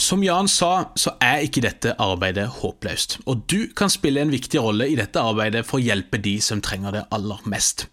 Som 0.05 0.21
Jan 0.21 0.45
sa, 0.45 0.91
så 0.93 1.15
er 1.23 1.47
ikke 1.47 1.63
dette 1.65 1.95
arbeidet 2.01 2.45
håpløst, 2.59 3.15
og 3.25 3.47
du 3.49 3.71
kan 3.73 3.89
spille 3.89 4.21
en 4.21 4.29
viktig 4.29 4.61
rolle 4.61 4.85
i 4.91 4.97
dette 4.99 5.17
arbeidet 5.17 5.63
for 5.65 5.79
å 5.79 5.81
hjelpe 5.81 6.19
de 6.21 6.35
som 6.45 6.61
trenger 6.61 6.93
det 6.93 7.01
aller 7.15 7.41
mest. 7.49 7.87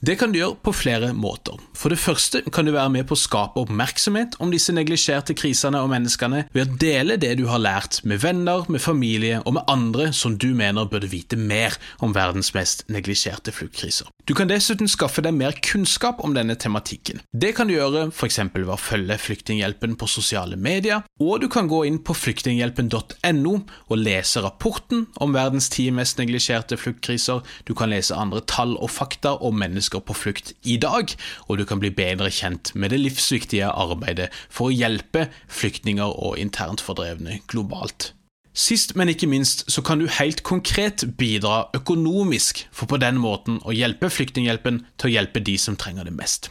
Det 0.00 0.14
kan 0.14 0.30
du 0.30 0.38
gjøre 0.38 0.54
på 0.62 0.70
flere 0.76 1.08
måter. 1.10 1.58
For 1.74 1.90
det 1.90 1.98
første 1.98 2.44
kan 2.54 2.68
du 2.68 2.70
være 2.70 2.92
med 2.94 3.08
på 3.08 3.16
å 3.16 3.18
skape 3.18 3.58
oppmerksomhet 3.64 4.36
om 4.42 4.52
disse 4.54 4.70
neglisjerte 4.74 5.34
krisene 5.34 5.80
og 5.82 5.90
menneskene 5.90 6.44
ved 6.54 6.62
å 6.62 6.76
dele 6.78 7.16
det 7.18 7.32
du 7.40 7.48
har 7.50 7.58
lært 7.58 7.98
med 8.06 8.22
venner, 8.22 8.62
med 8.70 8.82
familie 8.84 9.40
og 9.42 9.56
med 9.56 9.66
andre 9.66 10.12
som 10.14 10.36
du 10.38 10.52
mener 10.54 10.86
burde 10.86 11.10
vite 11.10 11.38
mer 11.38 11.74
om 11.98 12.14
verdens 12.14 12.52
mest 12.54 12.84
neglisjerte 12.86 13.50
fluktkriser. 13.54 14.06
Du 14.28 14.36
kan 14.38 14.50
dessuten 14.50 14.90
skaffe 14.90 15.24
deg 15.24 15.34
mer 15.34 15.56
kunnskap 15.64 16.22
om 16.22 16.36
denne 16.36 16.54
tematikken. 16.54 17.22
Det 17.32 17.54
kan 17.56 17.66
du 17.66 17.74
gjøre 17.74 18.06
f.eks. 18.12 18.38
ved 18.54 18.70
å 18.70 18.78
følge 18.78 19.18
Flyktninghjelpen 19.18 19.96
på 19.98 20.06
sosiale 20.10 20.54
medier, 20.60 21.02
og 21.18 21.42
du 21.42 21.48
kan 21.50 21.66
gå 21.66 21.82
inn 21.88 21.98
på 22.04 22.14
flyktninghjelpen.no 22.14 23.54
og 23.88 23.98
lese 23.98 24.44
rapporten 24.44 25.08
om 25.18 25.34
verdens 25.34 25.72
ti 25.74 25.88
mest 25.90 26.20
neglisjerte 26.22 26.78
fluktkriser. 26.78 27.42
Du 27.66 27.74
kan 27.74 27.90
lese 27.90 28.14
andre 28.14 28.44
tall 28.46 28.76
og 28.78 28.92
fakta 28.94 29.34
om 29.42 29.58
mennesker 29.58 29.87
på 29.96 30.12
flukt 30.12 30.52
i 30.68 30.76
dag, 30.76 31.14
og 31.48 31.58
du 31.58 31.64
kan 31.64 31.80
bli 31.80 31.88
bedre 31.88 32.28
kjent 32.28 32.74
med 32.76 32.92
det 32.92 33.00
livsviktige 33.00 33.72
arbeidet 33.72 34.28
for 34.52 34.68
å 34.68 34.76
hjelpe 34.76 35.30
flyktninger 35.48 36.04
og 36.04 36.36
internt 36.36 36.84
fordrevne 36.84 37.40
globalt. 37.48 38.12
Sist, 38.58 38.96
men 38.98 39.08
ikke 39.08 39.28
minst, 39.30 39.64
så 39.70 39.82
kan 39.86 40.00
du 40.00 40.08
helt 40.10 40.42
konkret 40.42 41.04
bidra 41.16 41.68
økonomisk, 41.78 42.66
for 42.74 42.90
på 42.90 42.98
den 42.98 43.20
måten 43.22 43.60
å 43.62 43.72
hjelpe 43.72 44.10
Flyktninghjelpen 44.10 44.80
til 44.98 45.08
å 45.08 45.12
hjelpe 45.14 45.42
de 45.46 45.54
som 45.62 45.76
trenger 45.78 46.08
det 46.08 46.16
mest. 46.18 46.50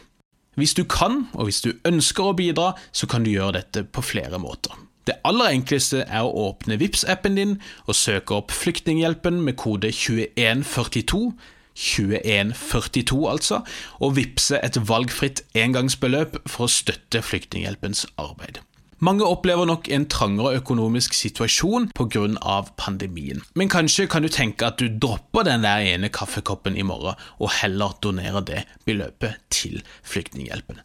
Hvis 0.56 0.72
du 0.74 0.86
kan, 0.88 1.26
og 1.36 1.46
hvis 1.46 1.60
du 1.62 1.74
ønsker 1.86 2.30
å 2.30 2.36
bidra, 2.38 2.72
så 2.90 3.06
kan 3.06 3.22
du 3.22 3.30
gjøre 3.30 3.60
dette 3.60 3.84
på 3.84 4.02
flere 4.02 4.40
måter. 4.40 4.72
Det 5.08 5.20
aller 5.24 5.54
enkleste 5.56 6.02
er 6.04 6.24
å 6.24 6.48
åpne 6.48 6.76
vips 6.80 7.04
appen 7.08 7.36
din 7.38 7.54
og 7.86 7.96
søke 7.96 8.40
opp 8.40 8.52
Flyktninghjelpen 8.52 9.38
med 9.44 9.56
kode 9.60 9.92
2142, 9.92 11.22
2142 11.78 13.20
altså, 13.30 13.62
og 14.02 14.16
vippse 14.18 14.58
et 14.64 14.80
valgfritt 14.88 15.44
engangsbeløp 15.54 16.40
for 16.46 16.66
å 16.66 16.72
støtte 16.72 17.22
Flyktninghjelpens 17.22 18.06
arbeid. 18.18 18.58
Mange 18.98 19.22
opplever 19.22 19.62
nok 19.68 19.86
en 19.94 20.08
trangere 20.10 20.56
økonomisk 20.58 21.14
situasjon 21.14 21.92
pga. 21.94 22.64
pandemien. 22.76 23.42
Men 23.54 23.68
kanskje 23.68 24.08
kan 24.08 24.22
du 24.22 24.28
tenke 24.28 24.66
at 24.66 24.78
du 24.78 24.88
dropper 24.88 25.44
den 25.44 25.62
der 25.62 25.78
ene 25.78 26.08
kaffekoppen 26.08 26.76
i 26.76 26.82
morgen, 26.82 27.14
og 27.38 27.50
heller 27.62 27.94
donerer 28.02 28.40
det 28.40 28.64
beløpet 28.84 29.38
til 29.50 29.82
Flyktninghjelpen. 30.02 30.80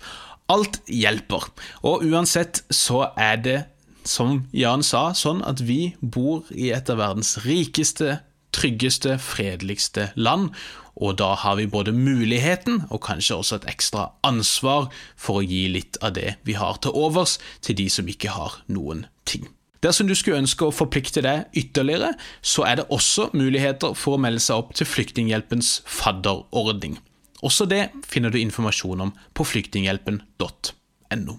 Alt 0.49 0.81
hjelper, 0.87 1.49
og 1.81 2.03
uansett 2.05 2.61
så 2.69 3.09
er 3.17 3.35
det, 3.41 3.63
som 4.05 4.45
Jan 4.53 4.83
sa, 4.83 5.13
sånn 5.15 5.41
at 5.47 5.63
vi 5.63 5.95
bor 6.01 6.43
i 6.51 6.69
et 6.75 6.89
av 6.91 6.99
verdens 6.99 7.39
rikeste, 7.45 8.19
tryggeste, 8.53 9.17
fredeligste 9.17 10.11
land, 10.15 10.51
og 10.95 11.17
da 11.17 11.33
har 11.41 11.57
vi 11.57 11.65
både 11.69 11.91
muligheten 11.95 12.83
og 12.89 13.01
kanskje 13.07 13.35
også 13.39 13.55
et 13.59 13.69
ekstra 13.71 14.11
ansvar 14.25 14.89
for 15.17 15.41
å 15.41 15.45
gi 15.45 15.67
litt 15.73 15.97
av 16.05 16.13
det 16.17 16.35
vi 16.45 16.53
har 16.59 16.77
til 16.83 16.93
overs, 16.93 17.39
til 17.61 17.75
de 17.79 17.89
som 17.89 18.07
ikke 18.09 18.29
har 18.35 18.61
noen 18.67 19.05
ting. 19.25 19.47
Dersom 19.83 20.07
du 20.07 20.15
skulle 20.15 20.39
ønske 20.39 20.63
å 20.65 20.71
forplikte 20.71 21.21
deg 21.25 21.43
ytterligere, 21.59 22.13
så 22.41 22.63
er 22.69 22.75
det 22.79 22.89
også 22.93 23.29
muligheter 23.35 23.97
for 23.99 24.15
å 24.15 24.21
melde 24.21 24.39
seg 24.43 24.55
opp 24.61 24.71
til 24.77 24.87
Flyktninghjelpens 24.87 25.81
fadderordning. 25.89 26.99
Også 27.43 27.65
det 27.67 27.89
finner 28.07 28.31
du 28.31 28.39
informasjon 28.39 29.01
om 29.03 29.11
på 29.35 29.43
flyktninghjelpen.no. 29.43 31.35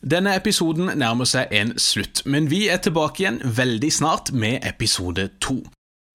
Denne 0.00 0.36
episoden 0.38 0.86
nærmer 0.96 1.26
seg 1.28 1.50
en 1.52 1.74
slutt, 1.82 2.22
men 2.24 2.46
vi 2.52 2.68
er 2.72 2.78
tilbake 2.80 3.24
igjen 3.24 3.42
veldig 3.44 3.90
snart 3.92 4.30
med 4.32 4.62
episode 4.64 5.28
to. 5.42 5.58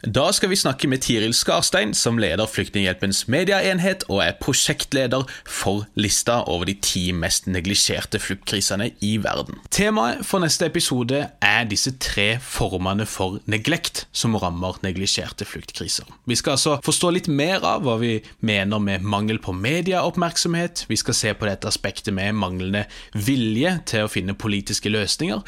Da 0.06 0.28
skal 0.32 0.52
vi 0.52 0.56
snakke 0.56 0.86
med 0.88 1.02
Tiril 1.02 1.34
Skarstein, 1.34 1.94
som 1.98 2.20
leder 2.22 2.46
Flyktninghjelpens 2.46 3.24
mediaenhet 3.32 4.04
og 4.06 4.20
er 4.22 4.36
prosjektleder 4.38 5.26
for 5.50 5.88
lista 5.98 6.44
over 6.46 6.70
de 6.70 6.76
ti 6.78 7.08
mest 7.10 7.48
neglisjerte 7.50 8.22
fluktkrisene 8.22 8.92
i 9.02 9.16
verden. 9.24 9.58
Temaet 9.74 10.22
for 10.22 10.46
neste 10.46 10.70
episode 10.70 11.24
er 11.42 11.66
disse 11.72 11.96
tre 11.98 12.36
formene 12.38 13.10
for 13.10 13.40
neglekt 13.50 14.06
som 14.14 14.38
rammer 14.38 14.78
neglisjerte 14.86 15.48
fluktkriser. 15.50 16.06
Vi 16.30 16.38
skal 16.38 16.60
altså 16.60 16.78
forstå 16.86 17.16
litt 17.18 17.32
mer 17.32 17.66
av 17.66 17.82
hva 17.88 17.98
vi 17.98 18.20
mener 18.46 18.78
med 18.78 19.02
mangel 19.02 19.42
på 19.42 19.58
medieoppmerksomhet, 19.58 20.86
vi 20.86 21.02
skal 21.02 21.18
se 21.18 21.34
på 21.34 21.50
dette 21.50 21.72
aspektet 21.72 22.14
med 22.14 22.38
manglende 22.38 22.86
vilje 23.18 23.80
til 23.90 24.06
å 24.06 24.12
finne 24.12 24.38
politiske 24.38 24.94
løsninger, 24.94 25.42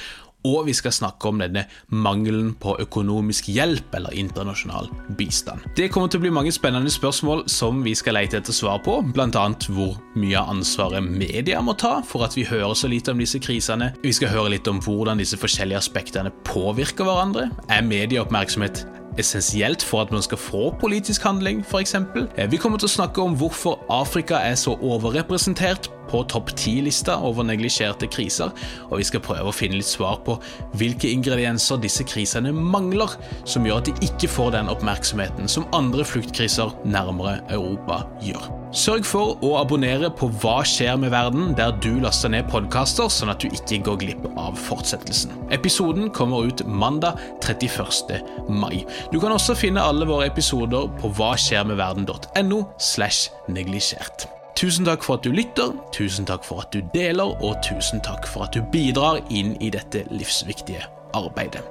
og 0.46 0.68
vi 0.68 0.74
skal 0.78 0.94
snakke 0.94 1.30
om 1.30 1.42
denne 1.42 1.66
mangelen 1.90 2.54
på 2.62 2.76
økonomisk 2.82 3.50
hjelp 3.52 3.96
eller 3.98 4.16
internasjonal 4.18 4.90
bistand. 5.18 5.64
Det 5.78 5.90
kommer 5.94 6.12
til 6.12 6.22
å 6.22 6.26
bli 6.28 6.34
mange 6.34 6.54
spennende 6.56 6.92
spørsmål 6.94 7.46
som 7.52 7.82
vi 7.86 7.96
skal 7.98 8.18
lete 8.20 8.40
etter 8.42 8.56
svar 8.56 8.80
på, 8.86 9.00
bl.a. 9.14 9.48
hvor 9.68 9.98
mye 10.20 10.38
av 10.40 10.54
ansvaret 10.56 11.04
media 11.04 11.62
må 11.64 11.76
ta 11.80 11.98
for 12.06 12.28
at 12.28 12.38
vi 12.38 12.48
hører 12.48 12.76
så 12.78 12.92
lite 12.92 13.14
om 13.14 13.24
disse 13.24 13.42
krisene. 13.44 13.92
Vi 14.04 14.14
skal 14.16 14.32
høre 14.34 14.54
litt 14.56 14.70
om 14.72 14.82
hvordan 14.84 15.20
disse 15.22 15.40
forskjellige 15.40 15.82
aspektene 15.82 16.34
påvirker 16.48 17.08
hverandre. 17.08 17.50
Er 17.74 17.86
medieoppmerksomhet 17.86 18.86
essensielt 19.18 19.82
for 19.82 20.04
at 20.06 20.12
man 20.14 20.22
skal 20.22 20.38
få 20.38 20.70
politisk 20.80 21.24
handling, 21.26 21.64
f.eks. 21.66 21.96
Eh, 22.38 22.52
vi 22.52 22.60
kommer 22.62 22.78
til 22.78 22.90
å 22.90 22.96
snakke 23.00 23.24
om 23.24 23.38
hvorfor 23.38 23.82
Afrika 23.90 24.42
er 24.46 24.58
så 24.60 24.76
overrepresentert 24.78 25.90
på 26.10 26.24
topp 26.32 26.54
ti-lista 26.60 27.18
over 27.24 27.48
neglisjerte 27.48 28.10
kriser, 28.12 28.54
og 28.90 28.98
vi 29.02 29.08
skal 29.08 29.24
prøve 29.26 29.52
å 29.52 29.56
finne 29.56 29.80
litt 29.80 29.90
svar 29.90 30.22
på 30.26 30.38
hvilke 30.80 31.12
ingredienser 31.12 31.82
disse 31.84 32.06
krisene 32.08 32.54
mangler, 32.56 33.18
som 33.46 33.66
gjør 33.68 33.82
at 33.82 33.92
de 33.92 34.10
ikke 34.10 34.32
får 34.32 34.54
den 34.58 34.72
oppmerksomheten 34.72 35.52
som 35.52 35.68
andre 35.76 36.06
fluktkriser 36.08 36.74
nærmere 36.88 37.40
Europa 37.54 38.04
gjør. 38.24 38.48
Sørg 38.76 39.06
for 39.08 39.38
å 39.46 39.54
abonnere 39.62 40.10
på 40.12 40.28
Hva 40.42 40.60
skjer 40.68 40.98
med 41.00 41.14
verden, 41.14 41.54
der 41.58 41.72
du 41.84 42.02
laster 42.04 42.32
ned 42.34 42.50
podkaster, 42.52 43.08
sånn 43.12 43.32
at 43.32 43.42
du 43.42 43.48
ikke 43.48 43.80
går 43.88 44.00
glipp 44.04 44.28
av 44.36 44.60
fortsettelsen. 44.68 45.32
Episoden 45.56 46.12
kommer 46.14 46.50
ut 46.50 46.66
mandag 46.68 47.20
31. 47.42 48.20
mai. 48.52 48.84
Du 49.14 49.22
kan 49.24 49.34
også 49.34 49.56
finne 49.58 49.84
alle 49.84 50.08
våre 50.10 50.28
episoder 50.28 50.92
på 51.00 51.14
hvaskjermedverden.no 51.16 52.66
slash 52.78 53.32
neglisjert. 53.48 54.28
Tusen 54.58 54.88
takk 54.88 55.04
for 55.06 55.20
at 55.20 55.26
du 55.26 55.30
lytter, 55.30 55.70
tusen 55.94 56.26
takk 56.26 56.42
for 56.42 56.64
at 56.64 56.74
du 56.74 56.82
deler, 56.96 57.36
og 57.46 57.60
tusen 57.62 58.02
takk 58.02 58.26
for 58.26 58.48
at 58.48 58.56
du 58.58 58.64
bidrar 58.74 59.20
inn 59.30 59.54
i 59.62 59.70
dette 59.70 60.02
livsviktige 60.10 60.82
arbeidet. 61.14 61.62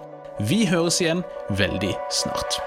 Vi 0.46 0.62
høres 0.70 1.00
igjen 1.02 1.24
veldig 1.58 1.96
snart. 2.14 2.60